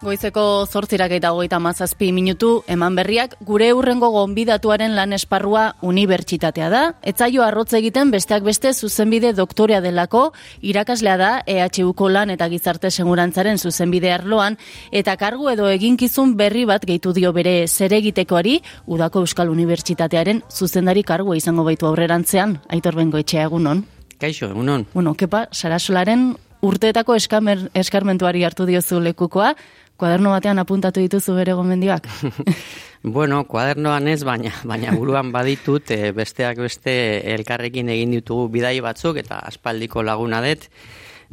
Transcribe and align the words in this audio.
Goizeko 0.00 0.64
zortzirak 0.64 1.12
eta 1.12 1.34
hogeita 1.36 1.58
mazazpi 1.60 2.06
minutu, 2.16 2.62
eman 2.72 2.94
berriak, 2.96 3.34
gure 3.44 3.66
urrengo 3.76 4.08
gonbidatuaren 4.14 4.94
lan 4.96 5.12
esparrua 5.12 5.74
unibertsitatea 5.84 6.70
da. 6.72 6.80
Etzaio 7.04 7.44
arrotz 7.44 7.74
egiten 7.76 8.08
besteak 8.08 8.46
beste 8.46 8.72
zuzenbide 8.72 9.34
doktorea 9.36 9.82
delako, 9.84 10.30
irakaslea 10.64 11.18
da 11.20 11.30
EHUko 11.44 12.08
lan 12.08 12.32
eta 12.32 12.48
gizarte 12.48 12.88
segurantzaren 12.88 13.60
zuzenbide 13.60 14.14
arloan, 14.16 14.56
eta 14.90 15.18
kargu 15.20 15.52
edo 15.52 15.68
eginkizun 15.68 16.32
berri 16.38 16.64
bat 16.64 16.88
gehitu 16.88 17.12
dio 17.12 17.34
bere 17.36 17.68
zeregitekoari, 17.68 18.62
udako 18.86 19.26
Euskal 19.28 19.52
Unibertsitatearen 19.52 20.40
zuzendari 20.48 21.04
kargu 21.04 21.36
izango 21.36 21.68
baitu 21.68 21.92
aurrerantzean, 21.92 22.62
aitor 22.72 22.96
bengo 22.96 23.20
etxea 23.20 23.50
egunon. 23.52 23.84
Kaixo, 24.16 24.48
egunon. 24.48 24.88
Bueno, 24.94 25.12
kepa, 25.12 25.50
sarasolaren 25.52 26.30
urteetako 26.64 27.16
eskamer, 27.16 27.68
eskarmentuari 27.76 28.44
hartu 28.44 28.66
diozu 28.68 29.00
lekukoa, 29.00 29.54
kuaderno 30.00 30.32
batean 30.32 30.62
apuntatu 30.62 31.02
dituzu 31.04 31.36
bere 31.36 31.54
gomendioak? 31.58 32.08
bueno, 33.16 33.42
kuadernoan 33.50 34.08
ez, 34.08 34.22
baina, 34.24 34.54
baina 34.64 34.96
buruan 34.96 35.32
baditut, 35.34 35.92
e, 35.92 36.14
besteak 36.16 36.62
beste 36.64 36.94
elkarrekin 37.34 37.92
egin 37.92 38.16
ditugu 38.18 38.48
bidai 38.56 38.78
batzuk, 38.84 39.20
eta 39.20 39.42
aspaldiko 39.52 40.04
laguna 40.06 40.42
dut, 40.46 40.66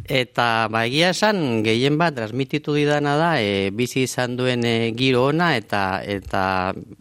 Eta 0.05 0.67
ba, 0.71 0.83
egia 0.85 1.09
esan, 1.11 1.63
gehien 1.65 1.97
bat, 1.99 2.13
transmititu 2.15 2.75
didana 2.77 3.15
da, 3.19 3.31
e, 3.41 3.71
bizi 3.75 4.03
izan 4.05 4.37
duen 4.37 4.63
e, 4.63 4.91
giro 4.95 5.25
ona 5.31 5.49
eta, 5.57 6.03
eta, 6.05 6.43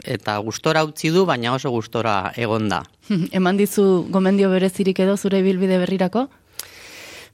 eta 0.02 0.38
gustora 0.42 0.82
utzi 0.88 1.12
du, 1.14 1.26
baina 1.28 1.52
oso 1.54 1.70
gustora 1.70 2.32
egon 2.40 2.70
da. 2.72 2.82
Eman 3.38 3.60
dizu 3.60 4.06
gomendio 4.10 4.50
berezirik 4.50 5.04
edo 5.04 5.16
zure 5.16 5.42
bilbide 5.44 5.78
berrirako? 5.84 6.26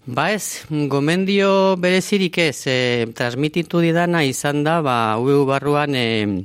Ba 0.05 0.33
ez, 0.35 0.67
gomendio 0.91 1.77
berezirik 1.79 2.39
ez, 2.43 2.67
e, 2.67 3.07
transmititu 3.15 3.79
didana 3.79 4.25
izan 4.27 4.65
da, 4.67 4.81
ba, 4.83 5.17
ue 5.23 5.37
barruan 5.47 5.95
e, 5.95 6.43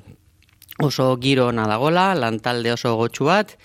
oso 0.78 1.16
giro 1.18 1.50
nadagola, 1.52 2.14
lantalde 2.14 2.76
oso 2.76 2.94
gotxu 3.00 3.26
bat, 3.26 3.56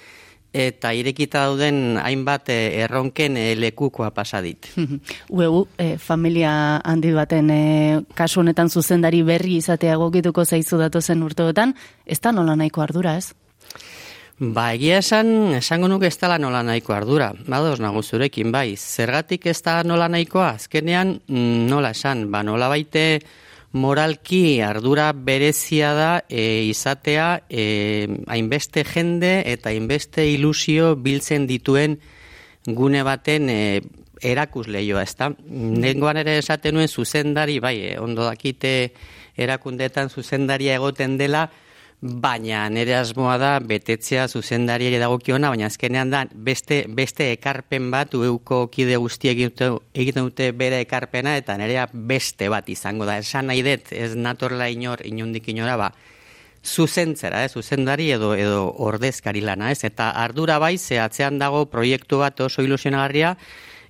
eta 0.53 0.95
irekita 0.97 1.45
dauden 1.45 1.99
hainbat 2.01 2.49
e, 2.49 2.57
erronken 2.87 3.37
lekukoa 3.61 4.09
pasadit. 4.17 4.71
Ueu, 5.37 5.67
e, 5.77 5.99
familia 5.99 6.81
handi 6.81 7.13
baten 7.13 7.53
e, 7.53 7.63
kasu 8.17 8.41
honetan 8.41 8.73
zuzendari 8.73 9.21
berri 9.23 9.59
izatea 9.61 10.01
gokituko 10.01 10.47
zaizu 10.47 10.81
datozen 10.81 11.21
urteotan, 11.23 11.77
ez 12.07 12.21
da 12.21 12.33
nola 12.33 12.57
nahiko 12.57 12.81
ardura 12.81 13.19
ez? 13.21 13.35
Ba, 14.43 14.73
egia 14.75 14.97
esan, 14.99 15.29
esango 15.55 15.87
nuke 15.87 16.09
ez 16.11 16.17
dela 16.19 16.35
nola 16.43 16.65
nahiko 16.67 16.97
ardura. 16.97 17.29
Badoz 17.47 17.77
nago 17.79 18.01
zurekin, 18.03 18.51
bai. 18.51 18.75
Zergatik 18.75 19.47
ez 19.47 19.61
da 19.63 19.77
nola 19.87 20.09
nahikoa? 20.11 20.57
Azkenean, 20.57 21.13
mm, 21.29 21.69
nola 21.71 21.93
esan, 21.95 22.25
ba, 22.33 22.41
nola 22.43 22.67
baite 22.67 23.21
moralki 23.79 24.61
ardura 24.61 25.13
berezia 25.15 25.95
da 25.95 26.11
e, 26.29 26.67
izatea 26.67 27.45
e, 27.49 28.09
hainbeste 28.27 28.83
jende 28.83 29.33
eta 29.47 29.71
hainbeste 29.71 30.27
ilusio 30.27 30.97
biltzen 30.97 31.47
dituen 31.47 32.01
gune 32.67 33.07
baten 33.07 33.49
e, 33.49 33.81
erakus 34.21 34.67
lehioa, 34.67 35.07
ez 35.07 35.15
da? 35.23 35.31
Nengoan 35.47 36.19
ere 36.19 36.41
esaten 36.43 36.75
nuen 36.75 36.91
zuzendari, 36.91 37.61
bai, 37.63 37.77
e, 37.93 37.99
ondo 38.03 38.27
dakite 38.27 38.91
erakundetan 39.39 40.11
zuzendaria 40.11 40.75
egoten 40.83 41.15
dela, 41.17 41.47
baina 42.03 42.65
nire 42.69 42.97
asmoa 42.99 43.37
da 43.39 43.53
betetzea 43.63 44.27
zuzendari 44.27 44.89
ere 44.91 44.99
dagokiona, 44.99 45.53
baina 45.55 45.69
azkenean 45.71 46.11
da 46.11 46.25
beste, 46.35 46.81
beste 46.91 47.29
ekarpen 47.37 47.93
bat 47.95 48.15
ueuko 48.19 48.65
kide 48.75 48.97
guztiek 48.99 49.39
egiten 49.39 50.25
dute 50.25 50.51
bere 50.51 50.81
ekarpena 50.83 51.37
eta 51.39 51.55
nerea 51.61 51.87
beste 51.93 52.49
bat 52.51 52.69
izango 52.69 53.07
da. 53.07 53.21
Esan 53.23 53.47
nahi 53.53 53.63
dut, 53.63 53.93
ez 53.95 54.17
natorla 54.19 54.67
inor, 54.75 55.07
inundik 55.07 55.47
inora, 55.55 55.77
ba, 55.79 55.93
zuzentzera, 56.67 57.45
eh, 57.45 57.49
zuzendari 57.49 58.11
edo 58.11 58.35
edo 58.35 58.67
ordezkari 58.83 59.41
lana, 59.41 59.71
ez? 59.71 59.85
Eta 59.85 60.11
ardura 60.11 60.59
bai, 60.59 60.79
ze 60.79 60.99
atzean 60.99 61.39
dago 61.39 61.67
proiektu 61.71 62.19
bat 62.19 62.41
oso 62.41 62.63
ilusionagarria, 62.63 63.37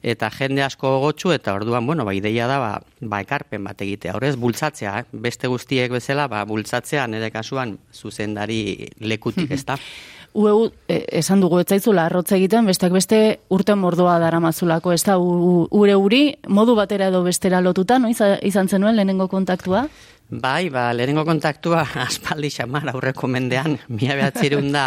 eta 0.02 0.30
jende 0.34 0.64
asko 0.66 0.96
gotxu, 1.02 1.30
eta 1.32 1.54
orduan, 1.54 1.86
bueno, 1.86 2.04
ba, 2.04 2.14
ideia 2.14 2.48
da, 2.50 2.58
ba, 2.58 2.72
ba 3.00 3.20
ekarpen 3.22 3.64
bat 3.64 3.80
egitea. 3.84 4.16
Horrez, 4.18 4.34
bultzatzea, 4.40 4.96
eh? 4.98 5.20
beste 5.26 5.50
guztiek 5.50 5.94
bezala, 5.94 6.26
ba, 6.28 6.42
bultzatzea, 6.48 7.06
nire 7.06 7.30
kasuan, 7.34 7.76
zuzendari 7.94 8.90
lekutik, 9.00 9.50
ez 9.54 9.64
da? 9.68 9.78
Ueu, 10.32 10.70
e, 10.88 11.02
esan 11.20 11.42
dugu 11.44 11.58
etzaizula 11.60 12.06
arrotza 12.08 12.38
egiten, 12.38 12.64
besteak 12.64 12.94
beste 12.94 13.18
urte 13.52 13.74
mordoa 13.76 14.14
dara 14.22 14.38
mazulako, 14.40 14.94
ez 14.96 15.02
da, 15.04 15.18
ure 15.18 15.96
uri, 16.00 16.22
modu 16.48 16.76
batera 16.78 17.10
edo 17.12 17.20
bestera 17.26 17.60
lotuta, 17.60 17.98
no? 18.00 18.08
izan 18.08 18.68
zenuen 18.68 18.96
lehenengo 18.96 19.28
kontaktua? 19.28 19.84
Bai, 20.32 20.70
ba, 20.72 20.86
lehenengo 20.96 21.26
kontaktua 21.28 21.82
aspaldi 22.06 22.48
xamar 22.54 22.88
aurreko 22.94 23.28
mendean, 23.28 23.76
mila 23.92 24.16
behatzerun 24.16 24.72
da, 24.72 24.86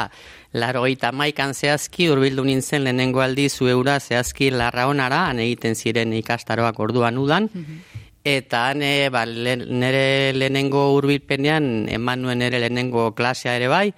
laro 0.58 0.82
gaita 0.88 1.12
maikan 1.14 1.54
zehazki, 1.54 2.10
urbildu 2.10 2.48
nintzen 2.48 2.82
lehenengo 2.88 3.22
aldi 3.22 3.46
zueura 3.50 4.00
zehazki 4.00 4.50
larra 4.50 4.88
honara, 4.90 5.28
han 5.30 5.44
egiten 5.46 5.78
ziren 5.78 6.18
ikastaroak 6.18 6.82
orduan 6.82 7.22
udan, 7.22 7.52
mhm. 7.54 8.02
eta 8.26 8.66
han, 8.72 8.82
ba, 9.14 9.28
nere 9.30 10.34
lehenengo 10.34 10.88
urbilpenean, 10.98 11.92
eman 11.94 12.26
nuen 12.26 12.42
ere 12.42 12.66
lehenengo 12.66 13.12
klasea 13.14 13.54
ere 13.62 13.70
bai, 13.70 13.92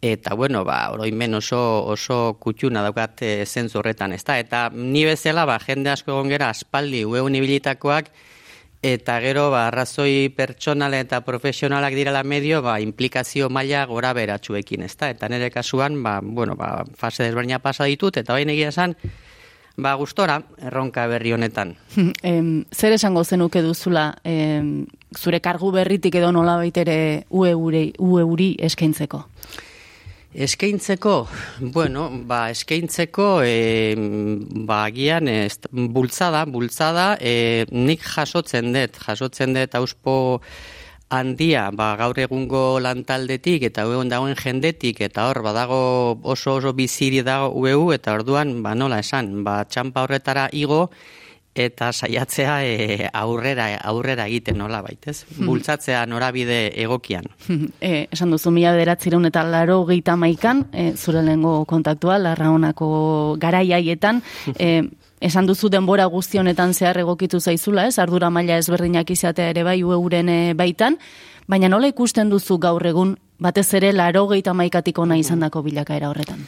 eta 0.00 0.34
bueno, 0.34 0.64
ba, 0.64 0.90
oroimen 0.94 1.34
oso, 1.34 1.84
oso 1.86 2.36
kutxuna 2.38 2.82
daukat 2.86 3.22
e, 3.22 3.30
zentzu 3.46 3.80
horretan, 3.80 4.12
ez 4.14 4.22
da? 4.24 4.38
Eta 4.38 4.68
ni 4.72 5.04
bezala, 5.04 5.44
ba, 5.48 5.58
jende 5.58 5.90
asko 5.90 6.14
egon 6.14 6.30
gera, 6.30 6.50
aspaldi, 6.54 7.04
ue 7.04 7.22
unibilitakoak, 7.24 8.12
eta 8.82 9.18
gero 9.20 9.50
ba 9.50 9.66
arrazoi 9.68 10.30
pertsonal 10.30 10.94
eta 10.94 11.22
profesionalak 11.26 11.94
direla 11.94 12.22
medio 12.22 12.62
ba 12.62 12.78
implikazio 12.80 13.50
maila 13.50 13.84
gora 13.86 14.12
beratsuekin, 14.14 14.82
ezta? 14.82 15.10
Eta 15.10 15.28
nere 15.28 15.50
kasuan 15.50 16.02
ba 16.02 16.20
bueno, 16.22 16.54
ba 16.54 16.84
fase 16.94 17.24
desberdina 17.24 17.58
pasa 17.58 17.84
ditut 17.84 18.16
eta 18.16 18.32
bain 18.32 18.50
egia 18.50 18.68
esan 18.68 18.94
ba 19.76 19.94
gustora 19.94 20.42
erronka 20.58 21.06
berri 21.06 21.32
honetan. 21.32 21.76
em, 22.22 22.64
zer 22.70 22.92
esango 22.92 23.24
zenuke 23.24 23.62
duzula 23.62 24.14
em, 24.22 24.86
zure 25.16 25.40
kargu 25.40 25.72
berritik 25.72 26.14
edo 26.14 26.30
nolabait 26.32 26.76
ere 26.76 27.26
ue 27.30 27.54
uri 27.54 28.56
eskaintzeko? 28.58 29.26
Eskaintzeko, 30.34 31.26
bueno, 31.72 32.10
ba, 32.28 32.50
eskaintzeko, 32.52 33.40
e, 33.42 33.94
ba, 34.68 34.82
gian, 34.92 35.26
ez, 35.26 35.56
bultzada, 35.72 36.44
bultzada, 36.44 37.16
e, 37.16 37.64
nik 37.72 38.04
jasotzen 38.04 38.74
dut, 38.74 38.98
jasotzen 39.06 39.56
dut 39.56 39.74
auspo 39.80 40.42
handia, 41.08 41.70
ba, 41.72 41.94
gaur 41.96 42.20
egungo 42.20 42.76
lantaldetik, 42.78 43.64
eta 43.70 43.86
egun 43.88 44.12
dagoen 44.12 44.36
jendetik, 44.36 45.00
eta 45.00 45.30
hor, 45.30 45.40
badago 45.40 46.20
oso 46.22 46.58
oso 46.60 46.74
biziri 46.76 47.24
dago 47.24 47.48
ueu, 47.56 47.88
eta 47.96 48.12
orduan, 48.12 48.58
ba, 48.62 48.74
nola 48.76 49.00
esan, 49.00 49.32
ba, 49.48 49.62
txampa 49.64 50.04
horretara 50.04 50.50
igo, 50.52 50.90
eta 51.54 51.92
saiatzea 51.92 52.54
e, 52.64 53.08
aurrera 53.12 53.66
aurrera 53.90 54.26
egiten 54.28 54.58
nola 54.58 54.80
baitez 54.82 55.24
hmm. 55.24 55.46
bultzatzea 55.46 56.04
norabide 56.06 56.58
egokian. 56.82 57.26
E, 57.80 58.06
esan 58.12 58.30
duzu 58.30 58.52
mila 58.54 58.72
bederatzireun 58.76 59.26
eta 59.26 59.42
laro 59.42 59.80
geita 59.88 60.16
maikan 60.16 60.66
e, 60.72 60.92
zure 60.96 61.22
lehengo 61.22 61.64
kontaktua 61.64 62.18
larra 62.18 62.50
honako 62.50 63.36
garaiaietan 63.40 64.22
e, 64.58 64.82
esan 65.20 65.46
duzu 65.46 65.68
denbora 65.68 66.06
guzti 66.06 66.38
honetan 66.38 66.74
zehar 66.74 66.98
egokitu 67.02 67.40
zaizula 67.40 67.86
ez? 67.88 67.98
Ardura 67.98 68.30
maila 68.30 68.58
ezberdinak 68.58 69.10
izatea 69.10 69.50
ere 69.50 69.64
bai 69.64 69.82
ueuren 69.82 70.28
e, 70.28 70.54
baitan. 70.54 70.98
Baina 71.48 71.68
nola 71.68 71.88
ikusten 71.88 72.30
duzu 72.30 72.58
gaur 72.58 72.86
egun 72.86 73.16
batez 73.40 73.72
ere 73.74 73.92
laro 73.92 74.26
geita 74.28 74.54
maikatik 74.54 74.98
ona 74.98 75.16
izan 75.16 75.40
dako 75.40 75.62
bilakaera 75.62 76.10
horretan? 76.10 76.44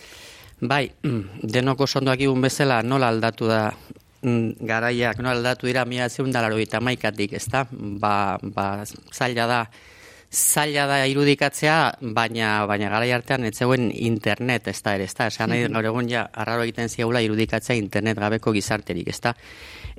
Bai, 0.61 0.91
mm, 1.03 1.49
denoko 1.49 1.87
igun 2.19 2.41
bezala 2.41 2.83
nola 2.83 3.09
aldatu 3.09 3.47
da 3.47 3.73
garaiak 4.23 5.19
no 5.19 5.31
aldatu 5.31 5.67
dira 5.67 5.85
mila 5.85 6.09
zeundalaro 6.09 6.59
eta 6.61 6.81
maikatik, 6.81 7.33
ez 7.33 7.47
da? 7.49 7.65
Ba, 7.71 8.39
ba, 8.43 8.85
zaila 9.13 9.47
da, 9.49 9.61
zaila 10.31 10.87
da 10.87 11.01
irudikatzea, 11.09 11.77
baina, 12.15 12.67
baina 12.69 12.91
garai 12.93 13.11
artean 13.17 13.45
ez 13.49 13.57
zegoen 13.57 13.91
internet, 13.91 14.69
ez 14.69 14.79
da, 14.83 14.95
ere, 14.95 15.09
ez 15.09 15.15
da? 15.17 15.27
Esan 15.33 15.51
nahi, 15.51 15.67
gaur 15.73 15.91
egun 15.91 16.09
ja, 16.11 16.29
arraro 16.33 16.67
egiten 16.69 16.89
ziagula 16.89 17.25
irudikatzea 17.25 17.77
internet 17.81 18.21
gabeko 18.21 18.53
gizarterik, 18.53 19.09
ez 19.09 19.21
da? 19.25 19.35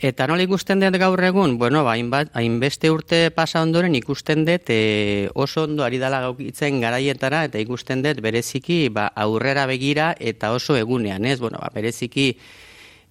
Eta 0.01 0.25
nola 0.29 0.45
ikusten 0.45 0.79
dut 0.81 0.95
gaur 1.01 1.21
egun, 1.21 1.57
bueno, 1.59 1.83
ba, 1.83 1.97
hainbeste 2.33 2.89
urte 2.89 3.29
pasa 3.35 3.62
ondoren 3.62 3.94
ikusten 3.97 4.45
dut 4.45 4.69
e, 4.69 5.29
oso 5.33 5.65
ondo 5.67 5.83
ari 5.83 6.00
dala 6.01 6.21
gaukitzen 6.29 6.79
garaietara, 6.81 7.44
eta 7.50 7.59
ikusten 7.62 8.06
dut 8.06 8.21
bereziki 8.21 8.88
ba, 8.89 9.12
aurrera 9.15 9.67
begira 9.69 10.13
eta 10.17 10.53
oso 10.53 10.77
egunean, 10.77 11.25
ez? 11.25 11.39
Bueno, 11.41 11.59
ba, 11.62 11.69
bereziki 11.74 12.35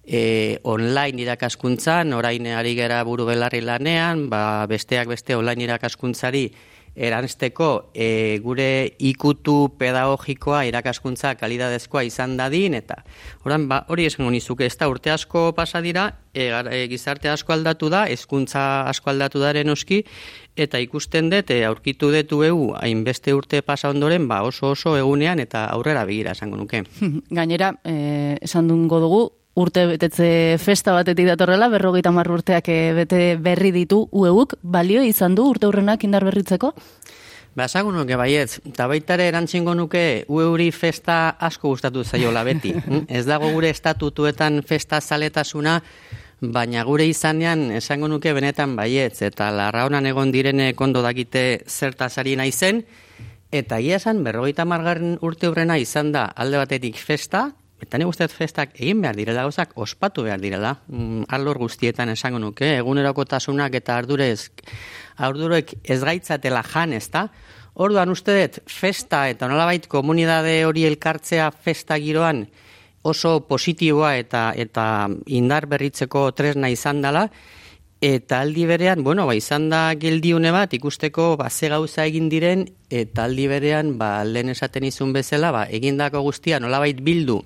e, 0.03 0.59
online 0.63 1.21
irakaskuntzan, 1.21 2.13
orain 2.13 2.47
ari 2.47 2.75
gera 2.75 3.03
buru 3.03 3.25
belarri 3.29 3.61
lanean, 3.61 4.29
ba, 4.29 4.65
besteak 4.69 5.07
beste 5.11 5.35
online 5.35 5.69
irakaskuntzari 5.69 6.49
eransteko 6.95 7.91
e, 7.95 8.39
gure 8.43 8.95
ikutu 8.99 9.71
pedagogikoa 9.79 10.65
irakaskuntza 10.67 11.35
kalidadezkoa 11.39 12.03
izan 12.03 12.35
dadin, 12.35 12.75
eta 12.75 12.97
oran, 13.45 13.69
ba, 13.71 13.85
hori 13.87 14.09
esango 14.09 14.31
nizuke 14.31 14.67
ez 14.67 14.75
da 14.77 14.89
urte 14.91 15.13
asko 15.13 15.51
pasa 15.55 15.79
dira, 15.81 16.09
e, 16.33 16.49
e, 16.51 16.83
gizarte 16.91 17.31
asko 17.31 17.55
aldatu 17.55 17.89
da, 17.89 18.05
hezkuntza 18.11 18.89
asko 18.91 19.13
aldatu 19.13 19.39
daren 19.39 19.71
oski, 19.71 20.03
eta 20.59 20.81
ikusten 20.83 21.31
dut, 21.31 21.51
e, 21.55 21.63
aurkitu 21.63 22.11
detu 22.11 22.43
egu, 22.43 22.73
hainbeste 22.75 23.33
urte 23.33 23.61
pasa 23.63 23.89
ondoren, 23.89 24.27
ba, 24.27 24.41
oso 24.43 24.73
oso 24.75 24.97
egunean 24.99 25.39
eta 25.39 25.69
aurrera 25.71 26.03
begira 26.05 26.35
esango 26.35 26.59
nuke. 26.59 26.83
Gainera, 27.39 27.77
e, 27.85 28.35
esan 28.41 28.67
dungo 28.67 28.99
dugu, 28.99 29.29
urte 29.55 29.85
betetze 29.89 30.57
festa 30.61 30.93
batetik 30.95 31.27
datorrela, 31.27 31.67
berrogeita 31.71 32.11
marru 32.15 32.37
urteak 32.39 32.69
eh, 32.71 32.93
bete 32.95 33.21
berri 33.41 33.71
ditu 33.75 34.05
ueuk, 34.11 34.55
balio 34.61 35.03
izan 35.03 35.35
du 35.35 35.49
urte 35.49 35.67
hurrenak 35.67 36.05
indar 36.07 36.23
berritzeko? 36.27 36.73
Ba, 37.51 37.65
esagun 37.67 37.97
nuke 37.99 38.15
baietz, 38.15 38.61
eta 38.69 38.87
baitare 38.87 39.25
erantzingo 39.27 39.73
nuke 39.75 40.23
ueuri 40.31 40.69
festa 40.71 41.35
asko 41.35 41.73
gustatu 41.73 42.05
zaiola 42.05 42.45
beti. 42.47 42.71
Hm? 42.77 43.05
ez 43.19 43.25
dago 43.27 43.51
gure 43.51 43.69
estatutuetan 43.75 44.61
festa 44.63 45.01
zaletasuna, 45.01 45.81
baina 46.41 46.85
gure 46.87 47.05
izanean 47.05 47.67
esango 47.75 48.07
nuke 48.07 48.31
benetan 48.33 48.77
baietz, 48.79 49.19
eta 49.27 49.51
larra 49.51 49.83
honan 49.85 50.07
egon 50.07 50.31
direne 50.31 50.71
kondo 50.79 51.03
dakite 51.03 51.65
zertazari 51.67 52.37
nahi 52.39 52.55
zen, 52.55 52.85
eta 53.51 53.81
ia 53.83 53.99
esan 53.99 54.23
berrogeita 54.23 54.63
margarren 54.63 55.17
urte 55.21 55.51
hurrena 55.51 55.75
izan 55.77 56.13
da 56.15 56.29
alde 56.31 56.63
batetik 56.63 56.95
festa, 56.95 57.49
Eta 57.81 57.97
ni 57.97 58.05
guztiet 58.05 58.31
festak 58.31 58.75
egin 58.77 59.01
behar 59.01 59.17
direla, 59.17 59.45
gauzak 59.47 59.73
ospatu 59.75 60.23
behar 60.27 60.41
direla. 60.41 60.75
Mm, 60.87 61.25
alor 61.33 61.57
guztietan 61.63 62.13
esango 62.13 62.39
nuke, 62.39 62.75
egunerokotasunak 62.77 63.75
eta 63.81 63.97
ardurez, 63.97 64.51
ardurek 65.17 65.73
ez 65.83 65.99
gaitzatela 66.03 66.61
jan, 66.63 66.93
ez 66.93 67.07
da? 67.09 67.27
Orduan 67.81 68.11
uste 68.11 68.35
dut, 68.35 68.59
festa 68.69 69.25
eta 69.31 69.47
nolabait 69.47 69.87
komunidade 69.89 70.59
hori 70.67 70.85
elkartzea 70.85 71.49
festa 71.51 71.97
giroan 71.99 72.45
oso 73.01 73.39
positiboa 73.47 74.13
eta 74.19 74.51
eta 74.59 74.85
indar 75.25 75.65
berritzeko 75.71 76.27
tresna 76.37 76.69
izan 76.69 77.01
dela, 77.01 77.25
Eta 78.01 78.39
aldi 78.41 78.63
berean, 78.65 79.03
bueno, 79.03 79.27
ba, 79.29 79.35
izan 79.37 79.67
da 79.69 79.93
geldiune 79.93 80.49
bat, 80.49 80.71
ikusteko, 80.73 81.35
ba, 81.37 81.51
ze 81.51 81.67
gauza 81.69 82.07
egin 82.09 82.31
diren, 82.33 82.63
eta 82.89 83.27
aldi 83.27 83.45
berean, 83.45 83.91
ba, 83.99 84.23
lehen 84.25 84.49
esaten 84.49 84.87
izun 84.87 85.13
bezala, 85.13 85.51
ba, 85.53 85.67
egindako 85.69 86.23
guztia, 86.25 86.57
nolabait 86.59 86.97
bildu, 86.97 87.43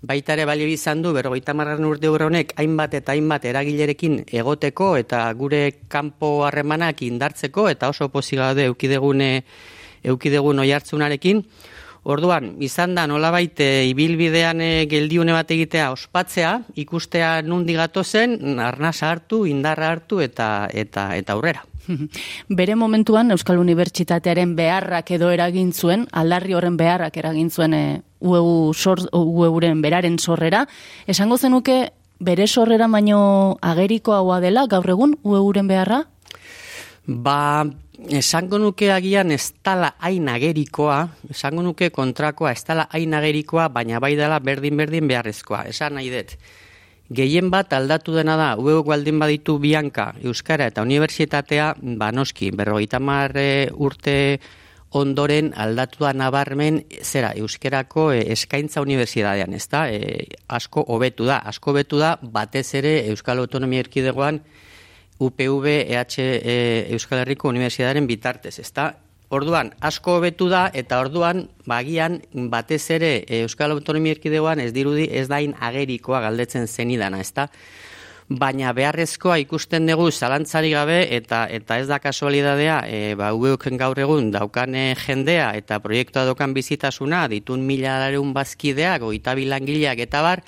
baita 0.00 0.32
ere 0.32 0.46
balio 0.48 0.64
izan 0.66 1.02
du, 1.04 1.12
berrogeita 1.12 1.52
margarren 1.52 1.84
urte 1.84 2.08
honek, 2.08 2.54
hainbat 2.56 2.94
eta 2.94 3.12
hainbat 3.12 3.44
eragilerekin 3.44 4.24
egoteko, 4.32 4.96
eta 4.96 5.26
gure 5.34 5.84
kanpo 5.88 6.46
harremanak 6.46 7.02
indartzeko, 7.02 7.68
eta 7.68 7.92
oso 7.92 8.08
pozigade 8.08 8.64
eukidegune, 8.72 9.44
eukidegun 10.02 10.58
oi 10.58 10.72
hartzunarekin, 10.72 11.44
Orduan, 12.02 12.56
izan 12.58 12.96
da 12.96 13.04
nolabait 13.06 13.60
e, 13.62 13.84
ibilbidean 13.86 14.60
e, 14.60 14.70
geldiune 14.90 15.34
bat 15.36 15.50
egitea 15.54 15.92
ospatzea, 15.94 16.56
ikustea 16.82 17.36
nundi 17.46 17.76
gato 17.78 18.02
zen, 18.02 18.58
arnasa 18.58 19.12
hartu, 19.12 19.44
indarra 19.46 19.92
hartu 19.94 20.18
eta 20.20 20.66
eta 20.72 21.12
eta 21.14 21.36
aurrera. 21.36 21.62
Bere 22.58 22.74
momentuan 22.74 23.30
Euskal 23.30 23.62
Unibertsitatearen 23.62 24.56
beharrak 24.58 25.14
edo 25.14 25.30
eragin 25.30 25.70
zuen, 25.72 26.08
aldarri 26.10 26.58
horren 26.58 26.76
beharrak 26.76 27.16
eragin 27.22 27.50
zuen 27.50 27.74
e, 27.78 27.84
sor, 28.74 29.06
UEUren 29.12 29.82
beraren 29.82 30.18
sorrera, 30.18 30.66
esango 31.06 31.38
zenuke 31.38 31.92
bere 32.18 32.48
sorrera 32.48 32.88
baino 32.88 33.58
ageriko 33.62 34.14
haua 34.14 34.40
dela 34.40 34.66
gaur 34.66 34.90
egun 34.90 35.16
UEUren 35.22 35.70
beharra? 35.70 36.04
Ba, 37.06 37.66
esango 38.14 38.60
nuke 38.62 38.92
agian 38.94 39.32
ez 39.34 39.50
tala 39.62 39.96
hain 39.98 40.28
agerikoa, 40.30 41.08
esango 41.34 41.62
nuke 41.66 41.90
kontrakoa 41.90 42.52
ez 42.54 42.62
tala 42.62 42.86
hain 42.94 43.14
agerikoa, 43.14 43.68
baina 43.74 43.98
bai 44.00 44.14
dela 44.16 44.38
berdin-berdin 44.38 45.08
beharrezkoa. 45.10 45.64
Esan 45.72 45.98
nahi 45.98 46.12
dut, 46.14 46.36
gehien 47.10 47.50
bat 47.50 47.72
aldatu 47.74 48.14
dena 48.14 48.36
da, 48.38 48.54
uego 48.56 48.84
gualdin 48.86 49.18
baditu 49.18 49.58
Bianca, 49.58 50.12
Euskara 50.22 50.70
eta 50.70 50.86
Unibertsitatea, 50.86 51.74
ba 51.98 52.12
noski, 52.12 52.52
berrogeita 52.54 53.02
marre 53.02 53.68
urte 53.74 54.40
ondoren 54.92 55.52
aldatu 55.56 56.04
da 56.04 56.12
nabarmen, 56.12 56.82
zera, 57.02 57.32
Euskerako 57.34 58.10
eh, 58.12 58.26
eskaintza 58.34 58.82
unibertsitatean, 58.84 59.54
ez 59.56 59.66
da? 59.72 59.86
Eh, 59.90 60.36
asko 60.52 60.84
hobetu 60.86 61.26
da, 61.26 61.38
asko 61.48 61.72
hobetu 61.72 61.98
da, 61.98 62.18
batez 62.22 62.68
ere 62.78 62.98
Euskal 63.08 63.40
Autonomia 63.40 63.82
Erkidegoan, 63.82 64.42
UPV 65.22 65.66
EH 65.86 66.18
e, 66.18 66.56
Euskal 66.96 67.22
Herriko 67.22 67.48
Unibertsitataren 67.52 68.08
bitartez, 68.10 68.58
ezta? 68.58 68.90
Orduan, 69.32 69.70
asko 69.80 70.18
hobetu 70.18 70.50
da, 70.52 70.66
eta 70.76 70.98
orduan, 71.00 71.46
bagian, 71.68 72.18
batez 72.52 72.82
ere 72.92 73.12
Euskal 73.38 73.72
Autonomia 73.72 74.12
Erkidegoan 74.18 74.60
ez 74.60 74.72
dirudi 74.76 75.06
ez 75.08 75.24
dain 75.30 75.54
agerikoa 75.56 76.20
galdetzen 76.26 76.68
zenidana, 76.68 77.22
ezta? 77.24 77.46
Baina 78.28 78.74
beharrezkoa 78.76 79.38
ikusten 79.42 79.88
dugu 79.88 80.10
zalantzari 80.12 80.70
gabe 80.72 80.98
eta 81.16 81.42
eta 81.50 81.78
ez 81.80 81.86
da 81.88 81.98
kasualidadea, 82.00 82.76
e, 82.84 83.14
ba, 83.18 83.32
ueuken 83.32 83.80
gaur 83.80 83.98
egun 84.04 84.30
daukane 84.34 84.84
jendea 85.00 85.50
eta 85.58 85.80
proiektua 85.84 86.26
dokan 86.28 86.52
bizitasuna, 86.56 87.24
ditun 87.32 87.64
mila 87.66 87.98
dareun 88.04 88.34
bazkideak, 88.36 89.08
oita 89.08 89.34
bilangileak 89.38 90.04
eta 90.06 90.22
bar, 90.24 90.44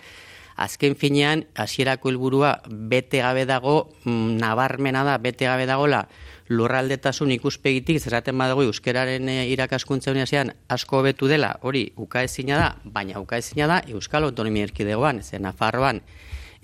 azken 0.57 0.95
finean 0.97 1.45
hasierako 1.55 2.11
helburua 2.11 2.61
bete 2.69 3.21
gabe 3.23 3.45
dago 3.47 3.91
mm, 4.05 4.37
nabarmena 4.39 5.05
da 5.05 5.19
bete 5.19 5.47
gabe 5.47 5.67
dagola 5.67 6.07
lurraldetasun 6.49 7.33
ikuspegitik 7.39 7.99
zeraten 8.01 8.37
badago 8.39 8.63
euskararen 8.63 9.29
e, 9.29 9.49
irakaskuntza 9.49 10.13
uniasean 10.13 10.53
asko 10.69 11.01
hobetu 11.01 11.29
dela 11.29 11.55
hori 11.63 11.87
ukaezina 11.97 12.59
da 12.61 12.69
baina 12.85 13.21
ukaezina 13.21 13.67
da 13.67 13.83
Euskal 13.89 14.25
Autonomia 14.25 14.69
Erkidegoan 14.69 15.23
ze 15.23 15.39
Nafarroan 15.39 16.03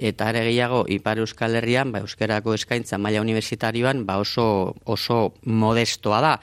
eta 0.01 0.31
ere 0.33 0.45
gehiago 0.49 0.85
Ipar 0.89 1.19
Euskal 1.21 1.57
Herrian 1.57 1.93
ba 1.93 2.01
euskarako 2.01 2.55
eskaintza 2.57 2.99
maila 2.99 3.21
universitarioan 3.21 4.07
ba 4.07 4.19
oso 4.21 4.77
oso 4.85 5.35
modestoa 5.45 6.21
da 6.21 6.35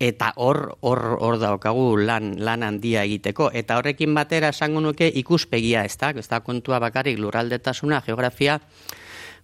eta 0.00 0.32
hor 0.40 0.78
hor 0.80 1.00
hor 1.20 1.36
daukagu 1.38 1.98
lan 2.00 2.32
lan 2.40 2.64
handia 2.64 3.04
egiteko 3.04 3.50
eta 3.52 3.76
horrekin 3.76 4.14
batera 4.16 4.48
esango 4.48 4.80
nuke 4.80 5.10
ikuspegia, 5.20 5.84
ezta? 5.84 6.10
Ez 6.16 6.26
da 6.28 6.40
kontua 6.40 6.80
bakarrik 6.80 7.18
lurraldetasuna, 7.20 8.00
geografia, 8.06 8.58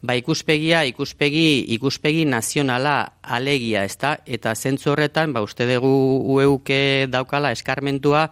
ba 0.02 0.16
ikuspegia, 0.16 0.82
ikuspegi 0.88 1.66
ikuspegi 1.76 2.24
nazionala 2.24 3.18
alegia, 3.22 3.84
ezta? 3.84 4.16
Eta 4.24 4.54
zentzu 4.54 4.94
horretan, 4.94 5.36
ba 5.36 5.44
uste 5.44 5.68
dugu 5.68 5.92
ueuke 6.36 7.06
daukala 7.12 7.52
eskarmentua 7.52 8.30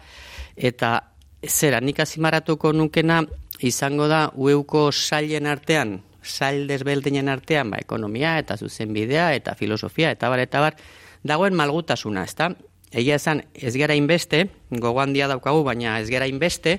eta 0.57 0.97
zera 1.45 1.81
nik 1.81 2.01
azimaratuko 2.01 2.73
nukena 2.73 3.21
izango 3.61 4.09
da 4.09 4.31
ueuko 4.35 4.91
sailen 4.93 5.47
artean, 5.47 5.99
sail 6.23 6.67
desbeldinen 6.67 7.29
artean, 7.29 7.71
ba 7.71 7.85
ekonomia 7.85 8.39
eta 8.41 8.57
zuzenbidea 8.57 9.35
eta 9.37 9.55
filosofia 9.55 10.11
eta 10.17 10.33
bar 10.33 10.41
eta 10.41 10.61
bar, 10.65 10.77
dagoen 11.25 11.57
malgutasuna, 11.57 12.25
ezta? 12.25 12.53
Egia 12.95 13.17
esan, 13.19 13.43
ez 13.55 13.75
gara 13.77 13.97
inbeste, 13.99 14.45
gogoan 14.71 15.13
dia 15.17 15.27
daukagu, 15.29 15.65
baina 15.67 15.99
ez 15.99 16.09
gara 16.13 16.29
inbeste, 16.31 16.79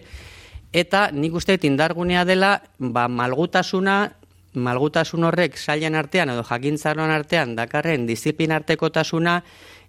eta 0.71 1.09
nik 1.11 1.33
uste 1.35 1.57
indargunea 1.67 2.23
dela, 2.25 2.61
ba, 2.79 3.09
malgutasuna, 3.09 3.97
malgutasun 4.55 5.23
horrek 5.27 5.57
sailen 5.57 5.95
artean 5.95 6.31
edo 6.31 6.43
jakintzaroan 6.47 7.11
artean 7.11 7.55
dakarren 7.55 8.05
disiplinartekotasuna 8.07 9.39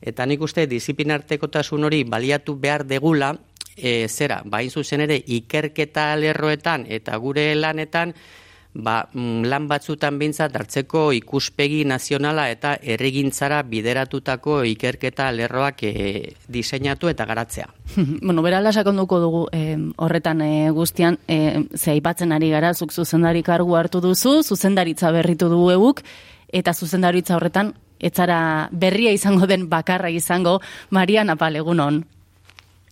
eta 0.02 0.26
nik 0.26 0.42
uste 0.42 0.66
disiplinartekotasun 0.66 1.87
hori 1.88 2.02
baliatu 2.04 2.57
behar 2.61 2.85
degula 2.87 3.33
e, 3.76 4.09
zera, 4.09 4.42
bain 4.45 4.71
zuzen 4.71 5.04
ere 5.07 5.21
ikerketa 5.21 6.14
lerroetan 6.16 6.87
eta 6.88 7.16
gure 7.23 7.52
lanetan 7.54 8.14
ba, 8.76 9.09
mm, 9.12 9.47
lan 9.49 9.66
batzutan 9.68 10.18
bintzat 10.18 10.54
hartzeko 10.56 11.09
ikuspegi 11.16 11.85
nazionala 11.88 12.49
eta 12.52 12.76
errigintzara 12.83 13.62
bideratutako 13.66 14.62
ikerketa 14.73 15.30
lerroak 15.33 15.83
e, 15.88 15.92
diseinatu 16.49 17.09
eta 17.09 17.25
garatzea. 17.25 17.68
bueno, 18.26 18.42
bera 18.42 18.61
sakonduko 18.73 19.21
dugu 19.21 19.47
e, 19.52 19.76
horretan 19.97 20.42
e, 20.42 20.71
guztian, 20.71 21.18
e, 21.28 21.64
ze 21.75 21.90
aipatzen 21.92 22.33
ari 22.33 22.50
gara, 22.50 22.75
zuk 22.75 22.92
zuzendari 22.92 23.42
kargu 23.42 23.76
hartu 23.76 24.00
duzu, 24.00 24.42
zuzendaritza 24.42 25.11
berritu 25.11 25.49
du 25.49 25.71
euk, 25.71 26.02
eta 26.52 26.75
zuzendaritza 26.75 27.37
horretan, 27.37 27.75
etzara 27.99 28.68
berria 28.73 29.12
izango 29.12 29.47
den 29.47 29.68
bakarra 29.68 30.11
izango, 30.11 30.61
Maria 30.90 31.25
Napal, 31.25 31.56
egunon. 31.56 32.04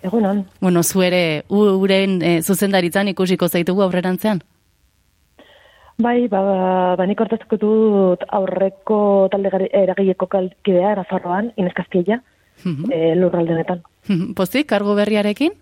Egunon. 0.05 0.45
Bueno, 0.61 0.83
zuere, 0.83 1.45
uren 1.49 2.21
e, 2.23 2.43
zuzendaritzan 2.43 3.09
ikusiko 3.09 3.49
zaitugu 3.49 3.83
aurrerantzean? 3.83 4.43
Bai, 5.97 6.27
ba, 6.27 6.41
ba 6.99 7.07
nik 7.07 7.21
hortazko 7.23 7.57
dut 7.61 8.25
aurreko 8.35 9.29
talde 9.31 9.51
eragileko 9.71 10.27
kalkidea, 10.27 10.97
Nafarroan, 10.99 11.53
Inez 11.57 11.73
Castilla, 11.75 12.21
mm 12.65 12.73
-hmm. 12.73 12.93
e, 12.93 13.15
lurraldenetan. 13.15 13.83
Pozik, 14.37 14.67
kargo 14.67 14.95
berriarekin? 14.95 15.53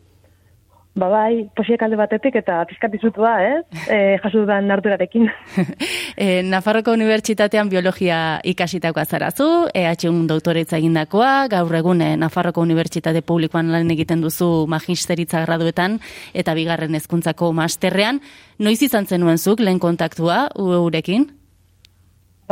Ba 0.92 1.06
bai, 1.08 1.46
posiek 1.56 1.80
alde 1.80 1.96
batetik 1.96 2.34
eta 2.36 2.58
pizkat 2.68 2.92
izutua, 2.98 3.30
ez? 3.40 3.62
E, 3.88 4.18
jasu 4.20 4.42
dudan 4.42 4.68
ardurarekin. 4.74 5.24
e, 6.20 6.42
Nafarroko 6.44 6.92
Unibertsitatean 6.92 7.70
biologia 7.72 8.18
ikasitako 8.44 9.00
azarazu, 9.00 9.46
EH1 9.72 10.26
doktoretza 10.28 10.76
egindakoa, 10.76 11.48
gaur 11.48 11.78
egun 11.80 12.04
e, 12.04 12.10
Nafarroko 12.20 12.60
Unibertsitate 12.60 13.24
Publikoan 13.24 13.72
lan 13.72 13.88
egiten 13.96 14.20
duzu 14.20 14.66
magisteritza 14.68 15.40
graduetan 15.46 15.96
eta 16.36 16.52
bigarren 16.58 17.00
hezkuntzako 17.00 17.54
masterrean. 17.56 18.20
Noiz 18.60 18.82
izan 18.84 19.08
zenuen 19.08 19.40
zuk 19.40 19.64
lehen 19.64 19.80
kontaktua 19.80 20.50
urekin? 20.60 21.30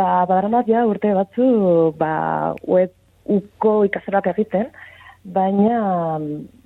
Ba, 0.00 0.24
badaramat 0.24 0.70
ja 0.70 0.86
urte 0.88 1.12
batzu, 1.12 1.92
ba, 2.00 2.54
web 2.64 2.96
uko 3.28 3.82
ikaserak 3.84 4.32
egiten, 4.32 4.70
baina 5.24 6.18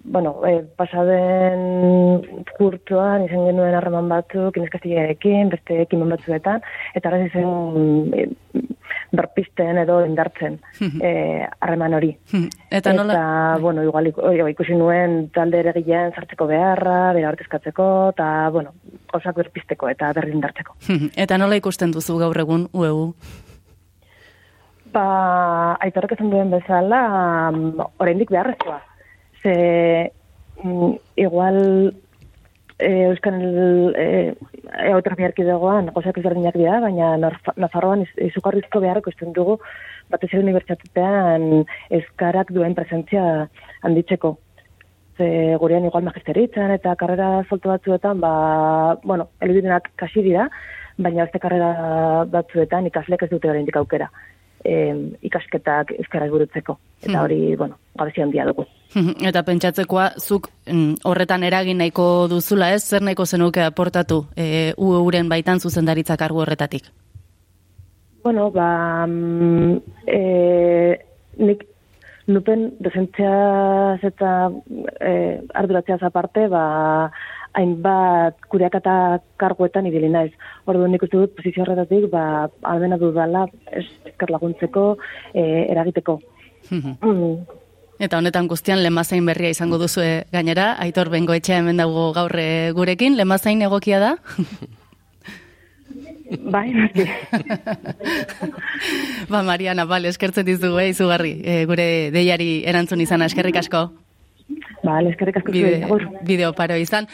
bueno, 0.05 0.41
e, 0.47 0.63
pasaden 0.77 2.45
kurtsoan 2.59 3.25
izan 3.25 3.47
genuen 3.49 3.75
harreman 3.75 4.09
batzuk 4.13 4.59
inezkastilearekin, 4.61 5.49
beste 5.55 5.81
ekimen 5.87 6.13
batzuetan, 6.13 6.61
eta 6.95 7.11
gara 7.11 7.29
zen 7.33 8.13
e, 8.13 8.27
berpisten 9.15 9.79
edo 9.81 10.01
indartzen 10.05 10.59
e, 11.01 11.47
harreman 11.61 11.97
hori. 11.97 12.13
eta 12.71 12.93
nola? 12.93 13.17
Eta, 13.17 13.63
bueno, 13.63 13.83
igual 13.83 14.13
ikusi 14.53 14.77
nuen 14.77 15.31
talde 15.35 15.63
ere 15.65 15.73
sartzeko 16.15 16.47
beharra, 16.47 17.13
bera 17.15 17.31
artezkatzeko, 17.33 18.11
eta, 18.13 18.51
bueno, 18.51 18.75
osak 19.15 19.37
berpisteko 19.37 19.89
eta 19.89 20.13
berri 20.13 20.33
indartzeko. 20.33 20.77
eta 21.17 21.39
nola 21.39 21.57
ikusten 21.57 21.93
duzu 21.97 22.19
gaur 22.19 22.39
egun 22.39 22.69
UEU? 22.73 23.15
Ba, 24.95 25.05
aitorrek 25.83 26.13
esan 26.15 26.31
duen 26.31 26.51
bezala, 26.55 26.99
um, 27.51 27.81
oraindik 27.99 28.31
beharrezkoa 28.31 28.81
ze 29.45 30.13
mm, 30.63 30.93
igual 31.17 31.95
eh, 32.79 33.07
Euskal 33.09 33.95
eh, 33.97 34.35
Eotrafia 34.89 35.29
Erkidegoan 35.29 35.91
gozak 35.95 36.19
ezberdinak 36.19 36.57
dira, 36.59 36.81
baina 36.81 37.15
Nafarroan 37.57 38.07
izugarrizko 38.29 38.81
beharreko 38.81 39.13
izten 39.13 39.35
dugu 39.37 39.59
batez 40.11 40.31
ere 40.33 40.43
unibertsitatean 40.43 41.65
eskarak 42.01 42.51
duen 42.57 42.75
presentzia 42.75 43.49
handitzeko. 43.83 44.37
Ze 45.19 45.29
gurean 45.63 45.85
igual 45.87 46.03
magisteritzan 46.09 46.73
eta 46.75 46.97
karrera 46.99 47.45
soltu 47.49 47.71
batzuetan, 47.71 48.19
ba, 48.21 48.33
bueno, 49.05 49.29
elibidenak 49.41 49.93
kasi 50.01 50.25
dira, 50.27 50.49
baina 50.99 51.27
beste 51.27 51.39
karrera 51.39 52.25
batzuetan 52.33 52.89
ikaslek 52.91 53.23
ez 53.23 53.31
dute 53.31 53.53
oraindik 53.53 53.77
aukera 53.79 54.11
eh, 54.65 54.95
ikasketak 55.23 55.95
euskaraz 55.99 56.31
burutzeko. 56.33 56.79
Eta 57.03 57.13
hmm. 57.13 57.23
hori, 57.23 57.57
bueno, 57.61 57.79
gabezi 57.99 58.25
handia 58.25 58.47
dugu. 58.49 58.67
Eta 59.29 59.43
pentsatzekoa, 59.47 60.11
zuk 60.19 60.49
mm, 60.67 61.05
horretan 61.05 61.45
eragin 61.45 61.81
nahiko 61.83 62.27
duzula 62.31 62.73
ez, 62.75 62.83
zer 62.85 63.05
nahiko 63.05 63.27
zenuke 63.27 63.63
aportatu 63.65 64.25
e, 64.37 64.73
uren 64.79 65.29
baitan 65.29 65.61
zuzendaritzak 65.61 66.23
argu 66.23 66.45
horretatik? 66.45 66.89
Bueno, 68.25 68.51
ba, 68.51 69.05
mm, 69.07 69.81
e, 70.09 70.21
nik 71.45 71.67
nupen 72.27 72.71
dozentzia 72.81 73.99
zeta 74.01 74.51
e, 74.97 75.41
arduratzea 75.53 75.99
aparte, 76.09 76.47
ba, 76.49 77.11
hainbat 77.55 78.37
kureak 78.51 78.75
eta 78.81 79.21
karguetan 79.41 79.87
ibili 79.87 80.11
naiz. 80.13 80.33
Ordu 80.67 80.87
nik 80.91 81.03
uste 81.07 81.19
dut 81.19 81.35
posizio 81.37 81.65
horretatik, 81.65 82.11
ba, 82.13 82.51
albena 82.63 82.99
dudala 83.01 83.47
eskar 83.73 84.31
laguntzeko 84.35 84.87
e, 85.33 85.43
eragiteko. 85.73 86.21
Mhm. 86.71 86.97
Mm. 87.01 87.37
Eta 88.05 88.19
honetan 88.19 88.49
guztian 88.51 88.83
lemazain 88.83 89.27
berria 89.27 89.55
izango 89.55 89.79
duzu 89.79 90.03
gainera, 90.33 90.73
aitor 90.83 91.11
bengo 91.13 91.35
etxea 91.35 91.61
hemen 91.63 91.79
dago 91.79 92.13
gaurre 92.13 92.73
gurekin, 92.75 93.17
lemazain 93.17 93.63
egokia 93.63 94.01
da? 94.03 94.17
bai, 96.55 96.73
ba, 99.31 99.43
Mariana, 99.43 99.85
bale, 99.85 100.11
eskertzen 100.11 100.47
dizugu, 100.47 100.81
eh, 100.83 100.89
izugarri, 100.91 101.37
e, 101.45 101.65
gure 101.71 102.11
deiari 102.11 102.65
erantzun 102.67 103.01
izan, 103.05 103.23
eskerrik 103.23 103.63
asko. 103.63 103.93
Ba, 104.85 104.99
eskerrik 105.09 105.39
asko 105.41 105.53
Bide, 105.53 105.87
Bideo 106.29 106.53
paro 106.53 106.77
izan. 106.77 107.09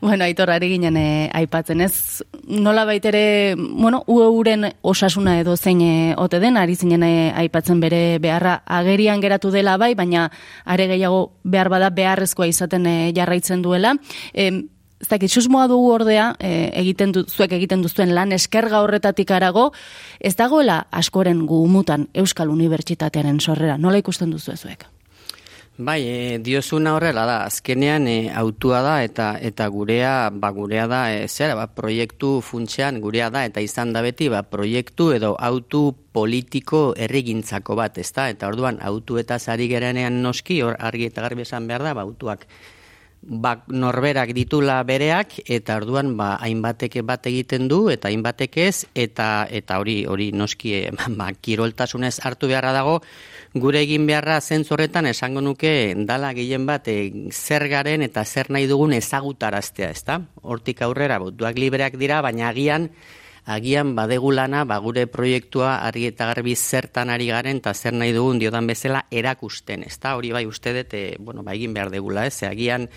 bueno, 0.00 0.24
aitor, 0.24 0.50
ari 0.54 0.68
ginen 0.70 0.96
eh, 0.96 1.28
aipatzen 1.34 1.80
ez. 1.82 2.22
Nola 2.46 2.84
baitere, 2.86 3.56
bueno, 3.58 4.04
uren 4.06 4.68
osasuna 4.82 5.38
edo 5.40 5.56
zein 5.56 5.82
eh, 5.82 6.14
ote 6.16 6.38
den, 6.38 6.56
ari 6.56 6.76
zinen 6.76 7.02
eh, 7.02 7.32
aipatzen 7.34 7.80
bere 7.80 8.18
beharra 8.22 8.62
agerian 8.64 9.20
geratu 9.20 9.50
dela 9.50 9.76
bai, 9.76 9.94
baina 9.98 10.30
are 10.64 10.86
gehiago 10.86 11.32
behar 11.42 11.68
bada 11.68 11.90
beharrezkoa 11.90 12.46
izaten 12.46 12.86
eh, 12.86 13.12
jarraitzen 13.14 13.62
duela. 13.62 13.96
Ez 14.98 15.06
dakit, 15.06 15.30
susmoa 15.30 15.68
dugu 15.70 15.92
ordea, 15.94 16.32
e, 16.42 16.72
egiten 16.80 17.12
du, 17.14 17.22
zuek 17.22 17.52
egiten 17.54 17.84
duzuen 17.84 18.16
lan 18.16 18.34
eskerga 18.34 18.80
horretatik 18.82 19.30
arago, 19.30 19.68
ez 20.18 20.34
dagoela 20.34 20.80
askoren 20.90 21.46
gumutan 21.46 22.08
Euskal 22.18 22.50
Unibertsitatearen 22.50 23.38
sorrera. 23.38 23.78
Nola 23.78 24.02
ikusten 24.02 24.34
duzu 24.34 24.56
zuek? 24.56 24.88
Bai, 25.78 26.02
e, 26.10 26.38
diozuna 26.42 26.96
horrela 26.96 27.22
da, 27.22 27.36
azkenean 27.46 28.08
e, 28.10 28.14
autua 28.34 28.80
da 28.82 28.94
eta 29.06 29.26
eta 29.48 29.68
gurea, 29.70 30.28
ba 30.34 30.48
gurea 30.50 30.88
da, 30.90 31.02
e, 31.14 31.28
zera, 31.28 31.54
ba, 31.54 31.68
proiektu 31.70 32.40
funtsean 32.42 32.98
gurea 33.04 33.28
da 33.30 33.44
eta 33.46 33.62
izan 33.62 33.92
da 33.94 34.02
beti, 34.02 34.26
ba, 34.26 34.40
proiektu 34.42 35.12
edo 35.14 35.36
autu 35.38 35.82
politiko 36.18 36.80
errigintzako 37.06 37.76
bat, 37.78 38.02
ezta? 38.02 38.26
Eta 38.34 38.50
orduan, 38.50 38.82
autu 38.82 39.20
eta 39.22 39.38
zari 39.38 39.68
gerenean 39.70 40.18
noski, 40.24 40.58
hor 40.66 40.74
argi 40.90 41.06
eta 41.12 41.22
garbi 41.22 41.46
esan 41.46 41.70
behar 41.70 41.86
da, 41.86 41.94
ba, 41.94 42.02
autuak 42.10 42.48
ba, 43.22 43.62
norberak 43.68 44.32
ditula 44.36 44.82
bereak 44.86 45.40
eta 45.46 45.76
orduan 45.80 46.16
ba 46.16 46.36
hainbatek 46.40 47.00
bat 47.04 47.26
egiten 47.26 47.68
du 47.68 47.88
eta 47.90 48.08
hainbatek 48.08 48.56
ez 48.62 48.86
eta 48.94 49.46
eta 49.50 49.78
hori 49.78 50.04
hori 50.06 50.30
noski 50.32 50.74
e, 50.74 50.82
ba, 51.18 51.32
kiroltasunez 51.32 52.18
hartu 52.24 52.48
beharra 52.50 52.72
dago 52.72 53.00
gure 53.54 53.80
egin 53.80 54.06
beharra 54.06 54.40
zentzorretan 54.40 55.06
esango 55.06 55.40
nuke 55.40 55.94
dala 56.08 56.32
gehien 56.36 56.66
bat 56.66 56.88
e, 56.88 57.30
zer 57.32 57.68
garen 57.68 58.02
eta 58.04 58.24
zer 58.24 58.50
nahi 58.50 58.66
dugun 58.68 58.92
ezagutaraztea, 58.92 59.90
ezta? 59.90 60.20
Hortik 60.42 60.82
aurrera, 60.84 61.18
botuak 61.18 61.56
libreak 61.56 61.96
dira, 61.96 62.20
baina 62.20 62.50
agian, 62.50 62.90
agian 63.48 63.94
badegu 63.96 64.30
lana, 64.30 64.64
ba, 64.68 64.76
gure 64.84 65.06
proiektua 65.08 65.78
argi 65.88 66.10
eta 66.10 66.26
garbi 66.28 66.54
zertan 66.54 67.08
ari 67.10 67.30
garen 67.32 67.62
eta 67.62 67.72
zer 67.74 67.96
nahi 67.96 68.12
dugun 68.12 68.38
diodan 68.42 68.68
bezala 68.68 69.06
erakusten, 69.10 69.86
ezta? 69.88 70.16
Hori 70.18 70.34
bai 70.36 70.44
uste 70.46 70.74
dut, 70.76 70.92
e, 70.92 71.16
bueno, 71.18 71.42
ba, 71.42 71.56
egin 71.56 71.72
behar 71.72 71.90
degula, 71.94 72.26
ez? 72.28 72.42
Agian, 72.44 72.88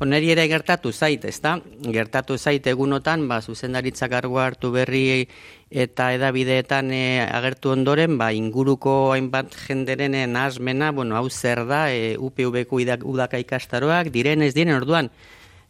Neri 0.00 0.30
ere 0.32 0.46
gertatu 0.48 0.94
zait, 0.96 1.24
ezta? 1.28 1.58
Gertatu 1.92 2.38
zait 2.38 2.64
egunotan, 2.70 3.26
ba, 3.28 3.42
zuzendaritzak 3.42 4.14
argu 4.16 4.38
hartu 4.40 4.70
berri 4.72 5.26
eta 5.68 6.06
edabideetan 6.16 6.88
e, 6.96 7.02
agertu 7.20 7.74
ondoren, 7.74 8.16
ba, 8.16 8.30
inguruko 8.32 9.12
hainbat 9.12 9.52
jenderen 9.66 10.16
nasmena, 10.32 10.88
bueno, 10.96 11.18
hau 11.18 11.28
zer 11.28 11.66
da, 11.68 11.82
e, 11.92 12.16
UPV-ko 12.16 12.80
udaka 13.12 13.42
ikastaroak, 13.44 14.08
diren 14.14 14.40
ez 14.40 14.54
diren 14.54 14.78
orduan, 14.78 15.12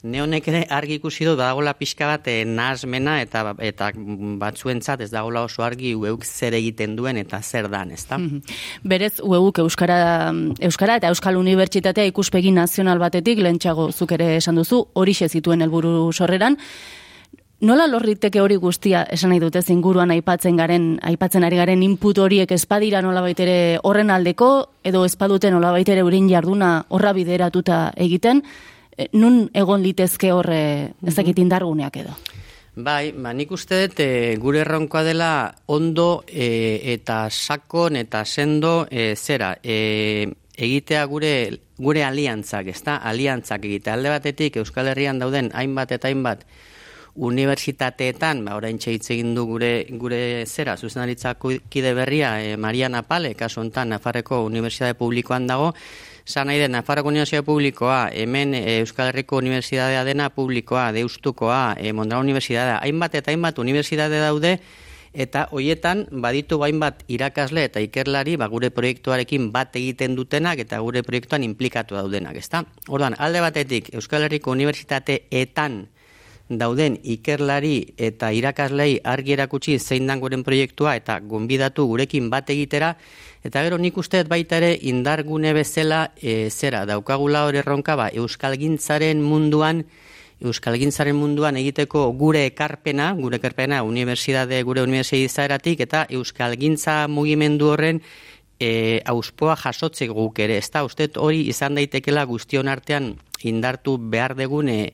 Neonek 0.02 0.46
ere 0.48 0.60
argi 0.72 0.96
ikusi 0.96 1.26
du 1.28 1.34
dagoela 1.36 1.74
pixka 1.76 2.06
bat 2.08 2.28
e, 2.32 2.44
nasmena 2.48 3.18
eta 3.20 3.54
eta 3.60 3.90
batzuentzat 4.40 5.02
ez 5.04 5.10
dagoela 5.12 5.42
oso 5.44 5.62
argi 5.62 5.92
ueuk 5.94 6.24
zer 6.24 6.56
egiten 6.56 6.94
duen 6.96 7.20
eta 7.20 7.42
zer 7.42 7.68
dan, 7.68 7.90
ezta? 7.92 8.16
Mhm. 8.18 8.40
Berez 8.82 9.20
ueuk 9.20 9.58
euskara 9.58 10.32
euskara 10.60 10.96
eta 10.96 11.08
euskal 11.08 11.36
unibertsitatea 11.36 12.08
ikuspegi 12.08 12.50
nazional 12.50 12.98
batetik 12.98 13.38
lentsago 13.38 13.90
zuk 13.92 14.12
ere 14.12 14.36
esan 14.36 14.56
duzu, 14.56 14.86
hori 14.94 15.14
zituen 15.14 15.60
helburu 15.60 16.12
sorreran. 16.12 16.56
Nola 17.60 17.86
lorriteke 17.86 18.40
hori 18.40 18.56
guztia 18.56 19.02
esan 19.12 19.28
nahi 19.28 19.40
dute 19.40 19.60
inguruan 19.68 20.10
aipatzen 20.10 20.56
garen 20.56 20.98
aipatzen 21.02 21.44
ari 21.44 21.56
garen 21.56 21.82
input 21.82 22.16
horiek 22.16 22.50
espadira 22.52 23.02
nola 23.02 23.20
baitere 23.20 23.78
horren 23.82 24.08
aldeko 24.08 24.70
edo 24.82 25.04
espadute 25.04 25.50
nola 25.50 25.70
baitere 25.70 26.02
urin 26.02 26.26
jarduna 26.30 26.86
horra 26.88 27.12
bideratuta 27.12 27.92
egiten 27.96 28.42
nun 29.12 29.48
egon 29.54 29.82
litezke 29.82 30.32
horre 30.32 30.62
ezakit 31.06 31.36
mhm. 31.36 31.42
indarguneak 31.46 31.96
edo? 32.02 32.16
Bai, 32.80 33.10
ba, 33.12 33.32
nik 33.34 33.50
uste 33.50 33.80
dut 33.82 34.00
e, 34.00 34.36
gure 34.40 34.60
erronkoa 34.62 35.02
dela 35.02 35.30
ondo 35.74 36.22
e, 36.28 36.78
eta 36.92 37.24
sakon 37.28 37.98
eta 37.98 38.22
sendo 38.24 38.86
e, 38.88 39.16
zera, 39.16 39.56
e, 39.62 40.28
egitea 40.54 41.04
gure 41.10 41.34
gure 41.80 42.04
aliantzak, 42.04 42.68
ezta? 42.70 43.00
Aliantzak 43.10 43.64
egitea 43.64 43.96
alde 43.96 44.12
batetik 44.12 44.60
Euskal 44.60 44.92
Herrian 44.92 45.18
dauden 45.18 45.50
hainbat 45.56 45.96
eta 45.96 46.08
hainbat 46.08 46.44
unibertsitateetan, 47.20 48.44
ba 48.46 48.54
orain 48.56 48.78
egin 48.78 49.34
du 49.34 49.44
gure 49.48 49.72
gure 49.90 50.46
zera, 50.46 50.76
zuzendaritzako 50.76 51.52
kide 51.68 51.92
berria, 51.94 52.36
e, 52.40 52.56
Mariana 52.56 53.02
Pale, 53.02 53.34
kasu 53.34 53.60
hontan 53.60 53.90
Nafarreko 53.90 54.44
Unibertsitate 54.46 54.94
Publikoan 54.94 55.46
dago, 55.46 55.74
Zan 56.30 56.46
nahi 56.46 56.60
den, 56.62 56.70
Nafarroko 56.70 57.10
Unibertsitate 57.10 57.42
Publikoa, 57.42 58.08
hemen 58.14 58.54
e, 58.54 58.78
Euskal 58.84 59.08
Herriko 59.10 59.40
Unibertsitatea 59.40 60.04
dena 60.06 60.28
publikoa, 60.30 60.92
deustukoa, 60.94 61.74
e, 61.76 61.90
Mondra 61.92 62.20
Unibertsitatea, 62.22 62.78
hainbat 62.84 63.16
eta 63.18 63.32
hainbat 63.32 63.58
unibertsitate 63.58 64.20
daude, 64.22 64.52
eta 65.10 65.48
hoietan 65.50 66.04
baditu 66.22 66.60
bain 66.62 66.78
bat 66.78 67.02
irakasle 67.10 67.64
eta 67.66 67.82
ikerlari 67.82 68.36
ba, 68.38 68.46
gure 68.52 68.70
proiektuarekin 68.70 69.50
bat 69.50 69.74
egiten 69.74 70.14
dutenak 70.14 70.62
eta 70.62 70.78
gure 70.78 71.02
proiektuan 71.02 71.42
implikatu 71.42 71.98
daudenak, 71.98 72.38
ezta? 72.38 72.62
Orduan, 72.86 73.18
alde 73.18 73.42
batetik 73.42 73.90
Euskal 73.98 74.28
Herriko 74.28 74.54
Unibertsitateetan 74.54 75.80
dauden 76.50 76.96
ikerlari 77.06 77.94
eta 77.96 78.32
irakaslei 78.34 78.98
argi 79.06 79.36
erakutsi 79.36 79.78
zein 79.78 80.08
dan 80.10 80.20
guren 80.20 80.42
proiektua 80.42 80.96
eta 80.98 81.20
gonbidatu 81.20 81.86
gurekin 81.86 82.30
bat 82.30 82.50
egitera. 82.50 82.96
Eta 83.44 83.62
gero 83.62 83.78
nik 83.78 83.96
usteet 83.96 84.28
baita 84.28 84.58
ere 84.58 84.72
indargune 84.82 85.52
bezala 85.54 86.10
e, 86.20 86.50
zera 86.50 86.84
daukagula 86.86 87.44
hor 87.46 87.60
erronka 87.62 87.96
ba 87.96 88.08
euskalgintzaren 88.10 89.22
munduan 89.22 89.84
euskalgintzaren 90.40 91.16
munduan 91.16 91.56
egiteko 91.60 92.10
gure 92.16 92.46
ekarpena, 92.48 93.12
gure 93.14 93.36
ekarpena 93.36 93.82
unibertsitate 93.84 94.62
gure 94.64 94.82
unibertsitateatik 94.82 95.84
eta 95.86 96.06
euskalgintza 96.10 97.06
mugimendu 97.08 97.68
horren 97.70 98.00
e, 98.58 99.00
auspoa 99.06 99.54
jasotze 99.56 100.08
guk 100.08 100.38
ere, 100.40 100.58
ezta 100.58 100.82
usteet 100.84 101.16
hori 101.16 101.46
izan 101.52 101.78
daitekela 101.78 102.24
guztion 102.24 102.68
artean 102.68 103.14
indartu 103.44 103.96
behar 104.00 104.34
degune 104.36 104.92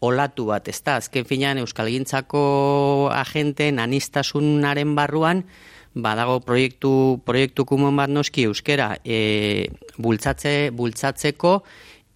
olatu 0.00 0.46
bat, 0.52 0.68
da, 0.84 0.96
azken 0.96 1.26
finean 1.26 1.58
Euskalgintzako 1.58 3.10
agenteen 3.12 3.78
anistasunaren 3.82 4.94
barruan, 4.94 5.44
badago 5.98 6.38
proiektu, 6.46 7.20
proiektu 7.26 7.64
kumon 7.66 7.96
bat 7.98 8.10
noski 8.10 8.46
euskera 8.46 8.92
e, 9.04 9.68
bultzatze, 9.98 10.70
bultzatzeko, 10.70 11.62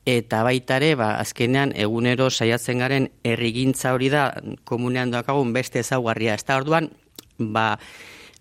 eta 0.07 0.43
baita 0.47 0.79
ere, 0.79 0.95
ba, 0.99 1.17
azkenean 1.23 1.75
egunero 1.79 2.29
saiatzen 2.31 2.83
garen 2.83 3.09
errigintza 3.25 3.93
hori 3.95 4.11
da 4.13 4.31
komunean 4.69 5.11
doakagun 5.15 5.53
beste 5.55 5.83
ezaugarria. 5.83 6.35
Ez 6.35 6.45
da, 6.47 6.59
orduan, 6.63 6.91
ba, 7.39 7.77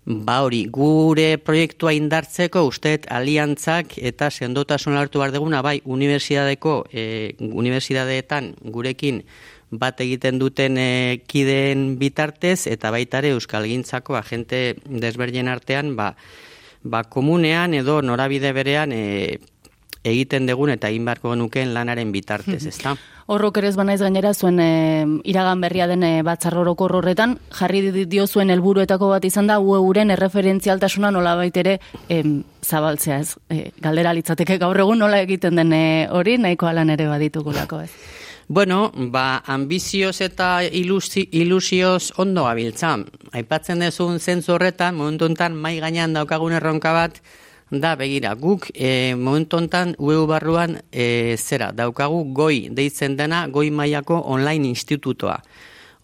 Ba 0.04 0.40
hori, 0.42 0.64
gure 0.66 1.36
proiektua 1.38 1.92
indartzeko 1.94 2.64
usteet 2.66 3.04
aliantzak 3.14 3.94
eta 4.02 4.32
sendotasun 4.34 4.96
hartu 4.98 5.20
behar 5.22 5.30
deguna, 5.30 5.60
bai, 5.62 5.76
unibertsitateko, 5.86 6.72
e, 6.90 7.04
unibertsitateetan 7.38 8.48
gurekin 8.74 9.22
bat 9.70 10.02
egiten 10.02 10.40
duten 10.42 10.74
e, 10.76 11.22
kideen 11.30 12.00
bitartez, 12.02 12.66
eta 12.66 12.90
baitare 12.90 13.30
Euskal 13.36 13.68
Gintzako 13.70 14.18
agente 14.18 14.74
desberdien 14.86 15.46
artean, 15.46 15.94
ba, 15.94 16.16
ba 16.82 17.04
komunean 17.04 17.78
edo 17.78 18.00
norabide 18.02 18.50
berean 18.52 18.90
e, 18.90 19.38
egiten 20.04 20.46
dugun 20.46 20.72
eta 20.74 20.90
egin 20.90 21.04
beharko 21.06 21.32
genukeen 21.32 21.74
lanaren 21.74 22.12
bitartez, 22.12 22.64
ezta? 22.66 22.96
Horrok 23.32 23.60
ere 23.60 23.68
ez 23.70 23.76
banaiz 23.78 24.00
gainera 24.02 24.32
zuen 24.34 24.58
e, 24.60 24.70
iragan 25.30 25.60
berria 25.62 25.86
den 25.86 26.02
e, 26.02 26.22
batzar 26.26 26.56
horretan, 26.58 27.38
jarri 27.54 28.06
dio 28.06 28.26
zuen 28.26 28.50
helburuetako 28.50 29.08
bat 29.08 29.24
izan 29.24 29.46
da 29.46 29.60
UEuren 29.60 30.10
erreferentzialtasuna 30.10 31.10
nola 31.10 31.36
baitere 31.36 31.78
e, 32.08 32.22
zabaltzea 32.62 33.18
ez. 33.20 33.36
E, 33.48 33.70
galdera 33.80 34.12
litzateke 34.12 34.58
gaur 34.58 34.78
egun 34.78 34.98
nola 34.98 35.20
egiten 35.22 35.56
den 35.56 35.72
e, 35.72 36.08
hori 36.10 36.36
nahiko 36.38 36.66
alan 36.66 36.90
ere 36.90 37.06
baditugulako 37.06 37.80
ez. 37.86 37.90
Bueno, 38.48 38.90
ba, 38.94 39.42
ambizioz 39.46 40.20
eta 40.20 40.64
ilusi, 40.64 41.28
ilusioz 41.32 42.12
ondo 42.18 42.44
gabiltza. 42.44 42.98
Aipatzen 43.32 43.80
dezun 43.80 44.18
zentzu 44.18 44.56
horretan, 44.56 44.98
momentu 44.98 45.30
enten 45.30 45.54
mai 45.56 45.78
gainean 45.80 46.12
daukagun 46.12 46.52
erronka 46.58 46.92
bat, 46.92 47.22
Da, 47.72 47.94
begira, 47.96 48.34
guk 48.36 48.66
e, 48.74 49.14
momentu 49.16 49.56
hontan 49.56 49.94
UEU 49.96 50.26
barruan 50.28 50.74
e, 50.92 51.38
zera, 51.40 51.70
daukagu 51.72 52.18
goi 52.36 52.68
deitzen 52.68 53.14
dena 53.16 53.46
goi 53.48 53.70
mailako 53.72 54.18
online 54.28 54.68
institutoa. 54.68 55.38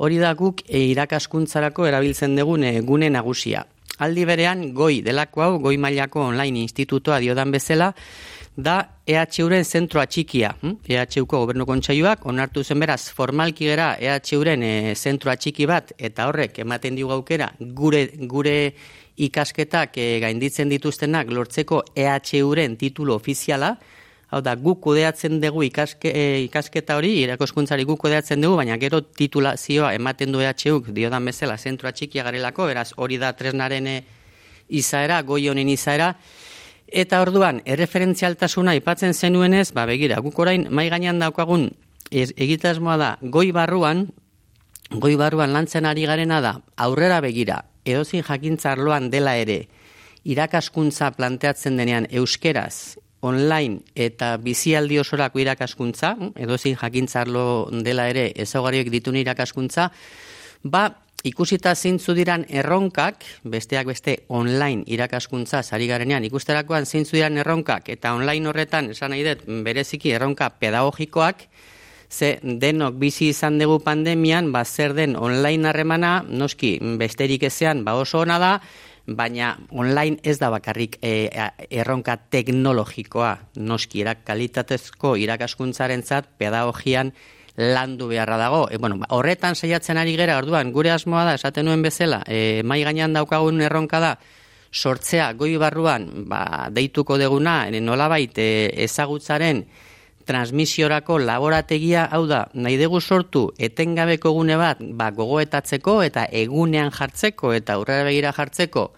Hori 0.00 0.16
da 0.16 0.32
guk 0.32 0.62
e, 0.64 0.86
irakaskuntzarako 0.94 1.84
erabiltzen 1.90 2.38
dugun 2.40 2.64
e, 2.64 2.72
gune 2.80 3.10
nagusia. 3.12 3.66
Aldi 4.00 4.24
berean 4.24 4.62
goi 4.72 5.02
delako 5.04 5.44
hau 5.44 5.58
goi 5.60 5.76
mailako 5.76 6.22
online 6.30 6.62
institutoa 6.64 7.18
diodan 7.20 7.52
bezala 7.52 7.92
da 8.56 8.78
EHUren 9.06 9.64
zentroa 9.64 10.06
txikia. 10.08 10.54
Hm? 10.62 10.78
EHUko 10.88 11.42
gobernu 11.44 11.66
kontsailuak 11.68 12.24
onartu 12.32 12.64
zen 12.64 12.80
beraz 12.80 13.10
formalki 13.12 13.68
gera 13.68 13.90
EHUren 14.00 14.64
e, 14.64 14.94
zentroa 14.96 15.36
txiki 15.36 15.68
bat 15.68 15.92
eta 15.98 16.30
horrek 16.32 16.62
ematen 16.64 16.96
digu 16.96 17.12
aukera 17.12 17.52
gure 17.60 18.06
gure 18.24 18.56
ikasketak 19.26 19.98
e, 19.98 20.08
gainditzen 20.22 20.70
dituztenak 20.70 21.30
lortzeko 21.34 21.82
EHUren 21.96 22.76
titulo 22.78 23.16
ofiziala, 23.18 23.74
hau 24.28 24.40
da, 24.44 24.54
guk 24.60 24.82
kudeatzen 24.84 25.40
dugu 25.40 25.64
ikaske, 25.66 26.12
e, 26.12 26.42
ikasketa 26.44 26.98
hori, 26.98 27.14
irakoskuntzari 27.24 27.86
guk 27.88 28.00
kudeatzen 28.04 28.44
dugu, 28.44 28.58
baina 28.60 28.76
gero 28.80 29.00
titulazioa 29.02 29.94
ematen 29.96 30.34
du 30.34 30.44
EHUk 30.44 30.92
diodan 30.96 31.24
bezala 31.30 31.56
zentrua 31.58 31.92
txikia 31.92 32.26
garelako, 32.26 32.68
beraz 32.68 32.92
hori 32.96 33.18
da 33.18 33.32
tresnaren 33.36 33.88
e, 33.88 33.98
izaera, 34.68 35.22
goi 35.22 35.46
honen 35.48 35.68
izaera, 35.72 36.12
eta 36.88 37.20
orduan, 37.24 37.62
erreferentzialtasuna 37.64 38.76
ipatzen 38.78 39.14
zenuenez, 39.14 39.72
ba 39.76 39.86
begira, 39.88 40.20
guk 40.24 40.38
orain 40.38 40.68
mai 40.70 40.88
gainean 40.92 41.20
daukagun 41.20 41.70
egitasmoa 42.10 42.96
da, 43.00 43.10
goi 43.20 43.50
barruan, 43.52 44.06
goi 44.90 45.16
barruan 45.20 45.52
lantzen 45.52 45.88
ari 45.88 46.06
garena 46.08 46.40
da, 46.44 46.54
aurrera 46.76 47.20
begira, 47.24 47.62
edozin 47.88 48.24
jakintza 48.26 48.72
arloan 48.76 49.08
dela 49.10 49.34
ere, 49.40 49.62
irakaskuntza 50.28 51.10
planteatzen 51.16 51.78
denean 51.80 52.08
euskeraz, 52.20 52.98
online 53.20 53.80
eta 53.98 54.36
bizialdi 54.38 54.98
osorako 55.00 55.40
irakaskuntza, 55.42 56.14
edozin 56.38 56.76
jakintza 56.78 57.22
arlo 57.24 57.68
dela 57.84 58.06
ere 58.10 58.30
ezaugarriek 58.44 58.90
ditun 58.94 59.18
irakaskuntza, 59.18 59.88
ba, 60.62 60.84
ikusita 61.26 61.74
zeintzu 61.74 62.14
diran 62.14 62.44
erronkak, 62.48 63.24
besteak 63.42 63.88
beste 63.90 64.20
online 64.28 64.84
irakaskuntza 64.86 65.64
sari 65.64 65.88
garenean, 65.90 66.24
ikusterakoan 66.28 66.86
zeintzu 66.86 67.18
diran 67.18 67.40
erronkak, 67.42 67.90
eta 67.94 68.14
online 68.14 68.52
horretan, 68.52 68.92
esan 68.94 69.14
nahi 69.14 69.26
dut, 69.26 69.42
bereziki 69.66 70.14
erronka 70.14 70.52
pedagogikoak, 70.60 71.48
ze 72.10 72.38
denok 72.42 72.94
bizi 72.94 73.28
izan 73.28 73.58
dugu 73.58 73.78
pandemian, 73.84 74.52
ba 74.52 74.64
zer 74.64 74.94
den 74.94 75.16
online 75.16 75.68
harremana, 75.68 76.24
noski 76.28 76.78
besterik 76.98 77.42
ezean, 77.42 77.84
ba 77.84 77.94
oso 77.94 78.20
ona 78.20 78.38
da, 78.38 78.52
baina 79.08 79.56
online 79.70 80.18
ez 80.22 80.38
da 80.38 80.50
bakarrik 80.50 80.98
e, 81.02 81.28
erronka 81.70 82.16
teknologikoa, 82.30 83.34
noski 83.56 84.02
irak 84.02 84.24
kalitatezko 84.24 85.16
irakaskuntzaren 85.16 86.02
zat, 86.02 86.28
pedagogian 86.38 87.12
landu 87.58 88.08
beharra 88.08 88.38
dago. 88.38 88.66
E, 88.70 88.78
bueno, 88.78 88.98
ba, 89.00 89.08
horretan 89.16 89.56
saiatzen 89.56 89.98
ari 89.98 90.16
gera, 90.16 90.38
orduan, 90.38 90.72
gure 90.72 90.92
asmoa 90.92 91.24
da, 91.28 91.36
esaten 91.40 91.66
nuen 91.66 91.82
bezala, 91.82 92.22
e, 92.26 92.62
mai 92.64 92.82
gainean 92.84 93.16
daukagun 93.16 93.60
erronka 93.64 94.00
da, 94.00 94.14
sortzea 94.72 95.32
goi 95.32 95.56
barruan, 95.60 96.08
ba, 96.28 96.68
deituko 96.72 97.18
deguna, 97.18 97.62
nolabait 97.80 98.36
e, 98.38 98.48
ezagutzaren, 98.84 99.64
transmisiorako 100.28 101.18
laborategia, 101.24 102.04
hau 102.12 102.26
da, 102.28 102.44
nahi 102.52 102.76
dugu 102.80 103.00
sortu 103.00 103.48
etengabeko 103.58 104.34
gune 104.36 104.58
bat, 104.60 104.80
ba, 104.80 105.10
gogoetatzeko 105.16 106.02
eta 106.04 106.26
egunean 106.28 106.92
jartzeko 106.92 107.54
eta 107.56 107.78
aurrera 107.78 108.04
begira 108.10 108.34
jartzeko, 108.36 108.90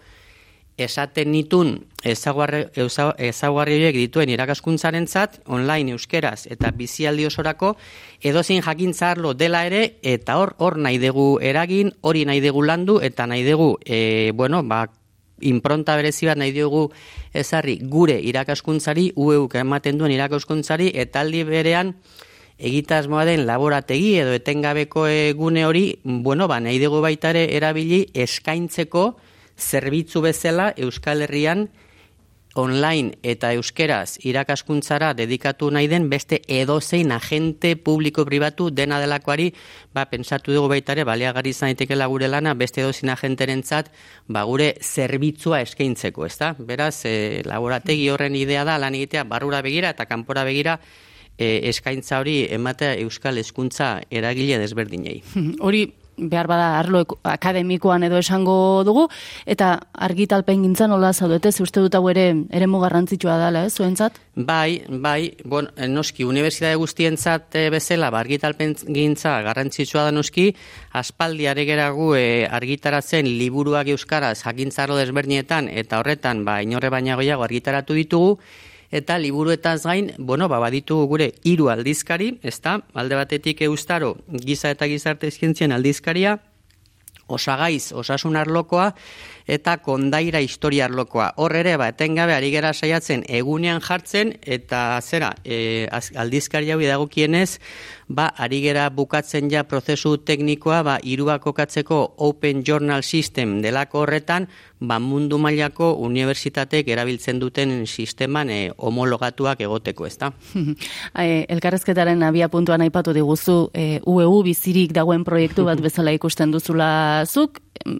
esaten 0.81 1.31
nitun 1.31 1.75
ezaguarri 2.03 3.75
horiek 3.77 3.97
dituen 3.97 4.31
irakaskuntzaren 4.33 5.07
zat, 5.07 5.39
online 5.45 5.95
euskeraz 5.95 6.47
eta 6.51 6.71
bizialdi 6.75 7.27
osorako, 7.29 7.75
edozin 8.21 8.63
jakintza 8.65 9.11
arlo 9.11 9.33
dela 9.37 9.65
ere, 9.69 9.97
eta 10.01 10.37
hor 10.41 10.55
hor 10.59 10.79
nahi 10.81 10.99
dugu 11.01 11.35
eragin, 11.41 11.93
hori 12.01 12.25
nahi 12.25 12.41
dugu 12.43 12.65
landu, 12.65 12.99
eta 13.01 13.27
nahi 13.29 13.45
dugu, 13.47 13.75
e, 13.85 14.31
bueno, 14.35 14.63
ba, 14.63 14.87
impronta 15.41 15.95
berezi 15.95 16.27
bat 16.29 16.37
nahi 16.37 16.53
diogu 16.55 16.87
ezarri 17.33 17.79
gure 17.83 18.19
irakaskuntzari, 18.19 19.11
ueuk 19.15 19.55
ematen 19.55 19.97
duen 19.97 20.11
irakaskuntzari, 20.11 20.91
eta 20.93 21.21
aldi 21.21 21.43
berean 21.47 21.95
egitasmoa 22.61 23.25
den 23.25 23.45
laborategi 23.47 24.15
edo 24.21 24.33
etengabeko 24.37 25.07
egune 25.09 25.65
hori, 25.65 25.85
bueno, 26.03 26.47
ba, 26.47 26.59
nahi 26.61 26.79
dugu 26.81 27.01
baitare 27.01 27.47
erabili 27.55 28.05
eskaintzeko 28.13 29.05
zerbitzu 29.57 30.21
bezala 30.21 30.71
Euskal 30.77 31.25
Herrian 31.25 31.67
online 32.55 33.17
eta 33.23 33.53
euskeraz 33.55 34.17
irakaskuntzara 34.27 35.13
dedikatu 35.13 35.69
nahi 35.71 35.87
den 35.87 36.09
beste 36.09 36.41
edozein 36.47 37.11
agente 37.11 37.75
publiko 37.75 38.25
pribatu 38.25 38.69
dena 38.71 38.99
delakoari 38.99 39.51
ba, 39.93 40.05
pensatu 40.11 40.53
dugu 40.53 40.67
baitare 40.71 41.05
baliagarri 41.07 41.53
izan 41.55 41.71
daitekela 41.71 42.07
gure 42.11 42.27
lana 42.27 42.53
beste 42.53 42.81
edozein 42.81 43.13
agenterentzat 43.13 43.91
ba, 44.27 44.43
gure 44.43 44.73
zerbitzua 44.81 45.61
eskaintzeko, 45.61 46.25
ezta? 46.25 46.53
Beraz, 46.59 47.05
e, 47.05 47.41
laborategi 47.45 48.09
horren 48.09 48.35
idea 48.35 48.65
da 48.67 48.77
lan 48.77 48.95
egitea 48.95 49.23
barrura 49.23 49.61
begira 49.61 49.93
eta 49.95 50.05
kanpora 50.09 50.43
begira 50.43 50.79
e, 51.37 51.69
eskaintza 51.69 52.19
hori 52.19 52.45
ematea 52.51 52.95
euskal 53.01 53.37
hezkuntza 53.37 54.01
eragile 54.11 54.59
desberdinei. 54.61 55.21
Hori 55.59 55.87
behar 56.17 56.47
bada 56.47 56.79
arlo 56.79 57.03
akademikoan 57.23 58.03
edo 58.03 58.19
esango 58.21 58.83
dugu, 58.85 59.07
eta 59.45 59.73
argitalpen 59.93 60.63
gintzen 60.63 60.91
nola 60.91 61.13
zaudete, 61.13 61.51
uste 61.63 61.81
dut 61.81 61.95
hau 61.95 62.07
ere 62.09 62.27
ere 62.49 62.67
garrantzitsua 62.71 63.37
dela, 63.37 63.65
ez, 63.65 63.73
zuentzat? 63.73 64.19
Bai, 64.35 64.83
bai, 64.87 65.33
bon, 65.45 65.67
noski, 65.89 66.23
unibertsitate 66.23 66.75
guztientzat 66.79 67.55
e, 67.55 67.69
bezala, 67.69 68.09
ba, 68.11 68.21
argitalpen 68.23 68.75
gintza 68.87 69.41
garrantzitsua 69.41 70.05
da 70.07 70.11
noski, 70.11 70.51
aspaldi 70.93 71.47
aregeragu 71.47 72.13
e, 72.15 72.47
argitaratzen 72.47 73.27
liburuak 73.27 73.91
euskaraz 73.91 74.37
jakintzarro 74.43 74.97
desbernietan, 74.97 75.67
eta 75.67 75.99
horretan, 75.99 76.45
ba, 76.45 76.61
inorre 76.61 76.89
baina 76.89 77.15
goiago 77.19 77.43
argitaratu 77.43 77.97
ditugu, 77.97 78.37
eta 78.91 79.17
liburuetaz 79.17 79.83
gain, 79.85 80.11
bueno, 80.17 80.47
ba, 80.51 80.59
baditu 80.59 80.99
gure 81.07 81.31
hiru 81.43 81.69
aldizkari, 81.71 82.35
ezta? 82.43 82.81
Alde 82.93 83.15
batetik 83.15 83.61
eustaro 83.67 84.17
giza 84.31 84.71
eta 84.71 84.87
gizarte 84.91 85.31
zientzien 85.31 85.71
aldizkaria, 85.71 86.39
osagaiz, 87.31 87.91
osasun 87.95 88.35
arlokoa, 88.35 88.91
eta 89.51 89.77
kondaira 89.83 90.39
historia 90.39 90.85
arlokoa. 90.87 91.33
Hor 91.35 91.55
ere, 91.59 91.75
ba, 91.77 91.89
etengabe, 91.91 92.31
ari 92.31 92.53
gera 92.53 92.71
saiatzen 92.71 93.25
egunean 93.27 93.81
jartzen, 93.83 94.37
eta 94.41 94.95
zera, 95.03 95.33
e, 95.43 95.89
aldizkari 95.91 96.71
hau 96.71 96.79
idagokienez, 96.79 97.59
ba, 98.07 98.29
ari 98.31 98.61
gera 98.63 98.87
bukatzen 98.95 99.49
ja 99.51 99.65
prozesu 99.67 100.15
teknikoa, 100.23 100.81
ba, 100.87 100.97
irua 101.03 101.39
kokatzeko 101.43 101.99
Open 102.23 102.63
Journal 102.67 103.03
System 103.03 103.59
delako 103.61 104.05
horretan, 104.05 104.47
ba, 104.79 105.01
mundu 105.03 105.35
mailako 105.41 105.91
unibertsitatek 105.99 106.87
erabiltzen 106.95 107.41
duten 107.43 107.81
sisteman 107.87 108.49
e, 108.49 108.59
homologatuak 108.77 109.59
egoteko, 109.67 110.07
ezta? 110.07 110.31
Elkarrezketaren 111.55 112.23
abia 112.23 112.47
puntuan 112.47 112.87
aipatu 112.87 113.11
diguzu, 113.17 113.57
e, 113.75 113.99
UEU 114.07 114.39
bizirik 114.47 114.95
dagoen 114.95 115.27
proiektu 115.27 115.67
bat 115.67 115.83
bezala 115.83 116.15
ikusten 116.15 116.55
duzula 116.55 117.25
zuk, 117.27 117.59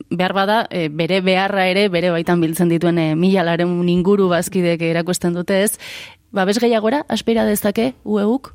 behar 0.10 0.34
bada, 0.34 0.64
e, 0.70 0.88
bere 0.90 1.22
beharra 1.22 1.68
ere, 1.68 1.88
bere 1.90 2.12
baitan 2.12 2.42
biltzen 2.42 2.72
dituen 2.72 2.98
e, 2.98 3.12
milalaren 3.16 3.90
inguru 3.90 4.30
bazkidek 4.32 4.82
erakusten 4.82 5.34
dute 5.38 5.64
ez, 5.64 5.78
ba, 6.32 6.46
bez 6.46 6.58
gehiagora, 6.60 7.06
aspira 7.10 7.46
dezake 7.46 7.94
UEUk? 8.04 8.54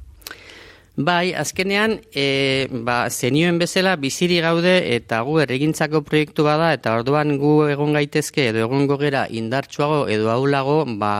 Bai, 0.96 1.34
azkenean, 1.36 1.98
e, 2.16 2.68
ba, 2.72 3.10
zenioen 3.10 3.58
bezala 3.60 3.98
biziri 4.00 4.38
gaude 4.40 4.78
eta 4.94 5.20
gu 5.28 5.42
erregintzako 5.42 6.00
proiektu 6.06 6.46
bada 6.46 6.70
eta 6.72 6.94
orduan 6.96 7.34
gu 7.36 7.66
egon 7.68 7.92
gaitezke 7.92 8.48
edo 8.48 8.62
egon 8.64 8.86
gogera 8.88 9.26
indartsuago 9.28 10.06
edo 10.08 10.30
aulago 10.32 10.84
ba, 10.96 11.12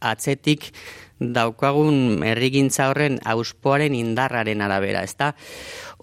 atzetik 0.00 0.70
daukagun 1.18 2.24
errigintza 2.26 2.88
horren 2.90 3.20
auspoaren 3.24 3.94
indarraren 3.94 4.60
arabera, 4.64 5.04
ezta? 5.06 5.34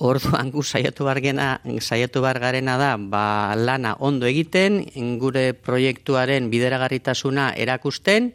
Orduan 0.02 0.50
gu 0.54 0.64
saiatu 0.64 1.06
bargena, 1.06 1.60
saiatu 1.80 2.24
bargarena 2.24 2.78
da, 2.78 2.96
ba, 2.98 3.54
lana 3.56 3.96
ondo 4.00 4.26
egiten, 4.26 4.82
gure 5.20 5.52
proiektuaren 5.54 6.50
bideragarritasuna 6.50 7.52
erakusten, 7.60 8.32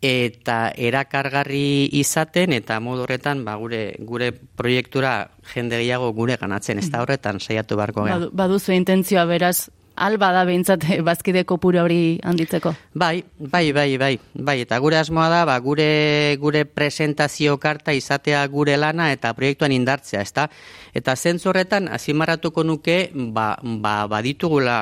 eta 0.00 0.72
erakargarri 0.80 1.90
izaten 2.00 2.54
eta 2.56 2.78
modu 2.80 3.04
horretan 3.04 3.44
ba, 3.44 3.58
gure 3.60 3.82
gure 4.00 4.30
proiektura 4.32 5.28
jende 5.52 5.76
gehiago 5.76 6.14
gure 6.16 6.38
ganatzen 6.40 6.80
ez 6.80 6.88
da 6.88 6.98
mm. 6.98 7.02
horretan 7.04 7.40
saiatu 7.40 7.76
beharko 7.76 8.06
gara. 8.06 8.16
Badu, 8.16 8.30
baduzu 8.32 8.72
intentzioa 8.72 9.26
beraz 9.28 9.68
alba 10.00 10.30
da 10.32 10.44
behintzat 10.48 10.86
bazkide 11.06 11.44
kopuru 11.48 11.82
hori 11.84 12.00
handitzeko. 12.24 12.72
Bai, 12.94 13.22
bai, 13.38 13.72
bai, 13.76 13.98
bai, 14.00 14.14
bai, 14.34 14.56
eta 14.64 14.78
gure 14.80 14.98
asmoa 15.00 15.28
da, 15.32 15.42
ba, 15.48 15.58
gure, 15.60 16.36
gure 16.40 16.64
presentazio 16.64 17.58
karta 17.60 17.92
izatea 17.96 18.46
gure 18.48 18.78
lana 18.80 19.10
eta 19.12 19.34
proiektuan 19.36 19.74
indartzea, 19.76 20.24
ezta? 20.24 20.48
Eta 20.96 21.16
zentzu 21.16 21.52
horretan, 21.52 21.90
azimarratuko 21.92 22.64
nuke, 22.64 22.98
ba, 23.36 23.52
ba, 23.60 23.94
baditugula 24.10 24.80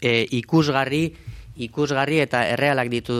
e, 0.00 0.22
ikusgarri, 0.38 1.04
ikusgarri 1.66 2.22
eta 2.22 2.46
errealak 2.54 2.88
ditu 2.92 3.18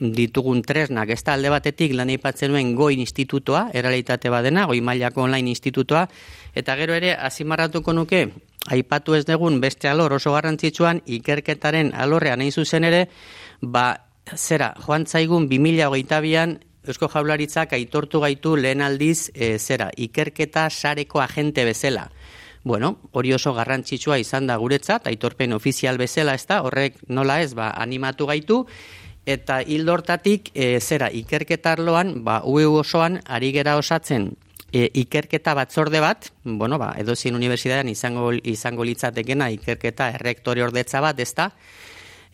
ditugun 0.00 0.62
tresnak, 0.62 1.10
ez 1.10 1.22
da 1.24 1.34
alde 1.36 1.50
batetik 1.52 1.94
lan 1.96 2.10
eipatzen 2.12 2.52
nuen 2.52 2.74
goi 2.76 2.98
institutoa, 3.00 3.70
errealitate 3.76 4.30
badena, 4.32 4.66
goi 4.68 4.80
mailako 4.84 5.24
online 5.24 5.52
institutoa, 5.54 6.06
eta 6.56 6.74
gero 6.80 6.96
ere, 6.96 7.12
azimarratuko 7.14 7.92
nuke, 7.92 8.22
aipatu 8.72 9.14
ez 9.14 9.24
dugun 9.28 9.60
beste 9.60 9.90
alor 9.90 10.16
oso 10.16 10.32
garrantzitsuan, 10.32 11.02
ikerketaren 11.04 11.92
alorrean 11.94 12.40
egin 12.40 12.56
zuzen 12.62 12.88
ere, 12.88 13.02
ba, 13.60 13.90
zera, 14.34 14.72
joan 14.86 15.06
zaigun 15.06 15.50
2008an, 15.50 16.56
Eusko 16.86 17.10
Jaularitzak 17.10 17.74
aitortu 17.74 18.20
gaitu 18.22 18.54
lehen 18.56 18.80
aldiz, 18.80 19.32
e, 19.34 19.56
zera, 19.58 19.90
ikerketa 19.96 20.68
sareko 20.70 21.20
agente 21.20 21.64
bezala. 21.66 22.06
Bueno, 22.62 22.92
hori 23.12 23.32
oso 23.34 23.52
garrantzitsua 23.54 24.18
izan 24.22 24.46
da 24.46 24.56
guretzat, 24.56 25.06
aitorpen 25.10 25.52
ofizial 25.52 25.98
bezala 25.98 26.34
ez 26.38 26.46
da, 26.46 26.62
horrek 26.62 27.02
nola 27.08 27.40
ez, 27.42 27.52
ba, 27.58 27.72
animatu 27.76 28.30
gaitu, 28.30 28.62
eta 29.26 29.60
hildortatik 29.60 30.52
e, 30.54 30.78
zera 30.80 31.10
ikerketarloan, 31.12 32.22
ba, 32.24 32.40
UEU 32.46 32.80
osoan, 32.80 33.20
ari 33.26 33.52
gera 33.52 33.76
osatzen 33.82 34.32
e, 34.76 34.90
ikerketa 35.02 35.54
batzorde 35.56 36.00
bat, 36.04 36.30
bueno, 36.44 36.78
ba, 36.78 36.92
edo 37.00 37.16
zin 37.16 37.36
unibertsitatean 37.38 37.88
izango, 37.88 38.30
izango 38.44 38.84
litzatekena 38.84 39.48
ikerketa 39.56 40.10
errektore 40.18 40.64
ordetza 40.66 41.00
bat, 41.04 41.20
ezta? 41.22 41.50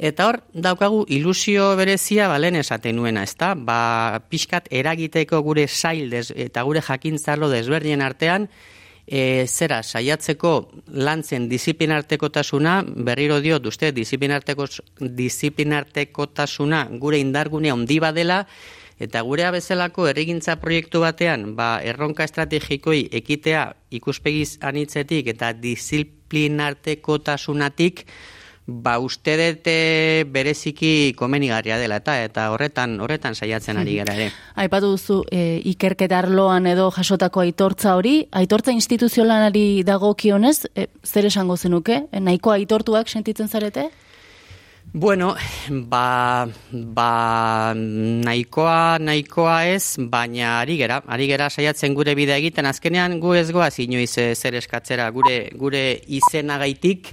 Eta 0.02 0.26
hor, 0.26 0.40
daukagu 0.52 1.04
ilusio 1.14 1.68
berezia 1.78 2.26
balen 2.32 2.58
esaten 2.58 2.96
nuena, 2.98 3.22
ezta? 3.28 3.52
Ba, 3.54 4.20
pixkat 4.32 4.66
eragiteko 4.74 5.42
gure 5.46 5.68
sail 5.68 6.12
eta 6.18 6.64
gure 6.66 6.82
jakintzarlo 6.82 7.50
desberdien 7.52 8.02
artean, 8.02 8.48
e, 9.06 9.46
zera, 9.46 9.82
saiatzeko 9.82 10.52
lantzen 11.06 11.48
disiplinartekotasuna, 11.50 12.80
berriro 13.06 13.38
dio, 13.44 13.60
uste, 13.70 13.92
disiplinarteko, 13.94 14.66
disiplinartekotasuna 15.22 16.86
gure 16.98 17.22
indargunea 17.22 17.74
ondi 17.78 18.00
badela, 18.02 18.46
eta 18.98 19.20
gure 19.22 19.44
abezalako 19.44 20.08
errigintza 20.10 20.56
proiektu 20.60 21.00
batean, 21.00 21.56
ba, 21.56 21.80
erronka 21.82 22.24
estrategikoi 22.24 23.08
ekitea 23.22 23.74
ikuspegiz 23.90 24.58
anitzetik 24.60 25.26
eta 25.34 25.52
disiplinartekotasunatik, 25.52 28.06
ba 28.66 28.98
uste 29.02 29.34
dute 29.36 30.24
bereziki 30.30 31.14
komenigarria 31.18 31.78
dela 31.78 31.98
eta 31.98 32.14
eta 32.22 32.48
horretan 32.52 33.00
horretan 33.02 33.34
saiatzen 33.34 33.76
ari 33.76 33.96
gara 33.98 34.14
ere. 34.14 34.30
Aipatu 34.62 34.92
duzu 34.94 35.22
e, 35.30 35.60
ikerketarloan 35.72 36.66
edo 36.70 36.90
jasotako 36.94 37.42
aitortza 37.42 37.96
hori, 37.98 38.28
aitortza 38.30 38.72
instituzionalari 38.72 39.82
dagokionez, 39.82 40.68
e, 40.76 40.86
zer 41.04 41.26
esango 41.26 41.56
zenuke? 41.56 42.04
E, 42.12 42.20
nahiko 42.20 42.54
aitortuak 42.54 43.08
sentitzen 43.08 43.48
zarete? 43.48 43.90
Bueno, 44.94 45.34
ba, 45.70 46.46
ba, 46.70 47.72
nahikoa, 47.74 48.98
nahikoa 49.00 49.54
ez, 49.72 49.96
baina 49.96 50.58
ari 50.60 50.76
gera, 50.76 50.98
ari 51.08 51.30
gera 51.30 51.46
saiatzen 51.48 51.94
gure 51.96 52.12
bidea 52.14 52.36
egiten, 52.36 52.68
azkenean 52.68 53.16
gu 53.22 53.32
ez 53.38 53.46
goaz 53.56 53.78
inoiz 53.80 54.12
e, 54.20 54.26
zer 54.36 54.58
eskatzera, 54.60 55.06
gure, 55.16 55.38
gure 55.56 55.80
izenagaitik, 56.12 57.08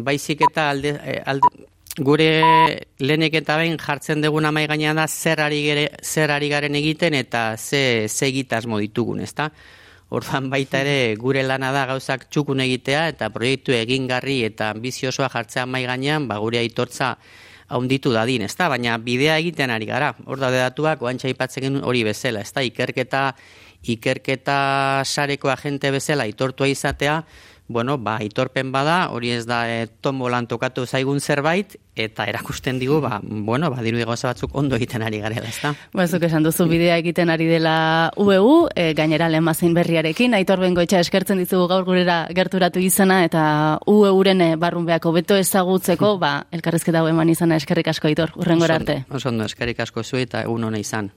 baizik 0.00 0.46
eta 0.48 0.70
alde, 0.70 0.94
eh, 1.04 1.18
alde 1.28 1.52
gure 2.00 2.30
lehenek 3.04 3.36
eta 3.42 3.58
behin 3.60 3.76
jartzen 3.76 4.24
duguna 4.24 4.48
mai 4.48 4.64
gainean 4.72 4.96
da 4.96 5.04
zer 5.06 5.44
ari, 5.44 5.60
gere, 5.68 5.86
zer 6.00 6.32
ari 6.32 6.48
garen 6.48 6.80
egiten 6.80 7.12
eta 7.12 7.58
ze, 7.58 8.08
ze 8.08 8.32
egitasmo 8.32 8.80
ditugun, 8.80 9.20
ezta? 9.20 9.50
Orduan 10.12 10.50
baita 10.52 10.82
ere 10.84 11.16
gure 11.16 11.40
lana 11.46 11.70
da 11.72 11.86
gauzak 11.88 12.26
txukun 12.28 12.60
egitea 12.60 13.06
eta 13.14 13.30
proiektu 13.32 13.72
egingarri 13.72 14.42
eta 14.44 14.68
ambiziosoa 14.74 15.30
jartzea 15.32 15.64
mai 15.64 15.86
gainean, 15.88 16.26
ba 16.28 16.36
gure 16.42 16.60
aitortza 16.60 17.14
haunditu 17.72 18.12
dadin, 18.12 18.44
ezta? 18.44 18.68
Baina 18.68 18.98
bidea 19.00 19.38
egiten 19.40 19.72
ari 19.72 19.88
gara. 19.88 20.10
Hor 20.26 20.42
da 20.42 20.50
datuak 20.52 21.00
oantxa 21.00 21.32
ipatzen 21.32 21.80
hori 21.80 22.04
bezala, 22.04 22.42
ezta? 22.44 22.60
Ikerketa 22.60 23.30
ikerketa 23.82 25.02
sareko 25.08 25.48
agente 25.50 25.90
bezala 25.90 26.28
aitortua 26.28 26.68
izatea, 26.68 27.22
bueno, 27.68 27.96
ba, 27.98 28.18
itorpen 28.22 28.72
bada, 28.72 29.08
hori 29.10 29.30
ez 29.32 29.46
da 29.46 29.64
e, 29.70 29.86
tombolan 29.86 30.46
tokatu 30.46 30.84
zaigun 30.86 31.20
zerbait, 31.20 31.76
eta 31.96 32.24
erakusten 32.28 32.78
digu, 32.80 33.00
ba, 33.04 33.20
bueno, 33.22 33.70
ba, 33.70 33.82
diru 33.84 34.02
batzuk 34.08 34.54
ondo 34.56 34.76
egiten 34.76 35.02
ari 35.02 35.20
garela, 35.20 35.48
ez 35.48 35.60
da? 35.62 35.74
Ba, 35.92 36.06
zuk 36.06 36.24
esan 36.28 36.42
duzu 36.42 36.66
bidea 36.68 36.96
egiten 37.00 37.30
ari 37.30 37.46
dela 37.46 38.10
UEU, 38.16 38.68
e, 38.74 38.92
gainera 38.98 39.28
lehen 39.28 39.44
mazein 39.44 39.74
berriarekin, 39.74 40.34
aitor 40.34 40.60
bengoitxa 40.60 41.00
eskertzen 41.00 41.38
dizugu 41.38 41.68
gaur 41.68 41.84
gurera 41.84 42.26
gerturatu 42.34 42.80
izana, 42.80 43.22
eta 43.24 43.78
UEUren 43.86 44.40
e, 44.40 44.50
barrun 44.56 44.86
behako 44.88 45.12
beto 45.12 45.36
ezagutzeko, 45.36 46.16
ba, 46.18 46.34
elkarrezketa 46.52 47.04
eman 47.08 47.30
izana 47.32 47.56
eskerrik 47.60 47.92
asko 47.92 48.08
aitor, 48.08 48.34
urrengor 48.36 48.72
arte. 48.72 49.04
Oso 49.10 49.28
ondo, 49.28 49.44
eskerrik 49.44 49.80
asko 49.80 50.02
zu 50.02 50.20
eta 50.20 50.42
egun 50.42 50.64
hona 50.64 50.80
izan. 50.82 51.12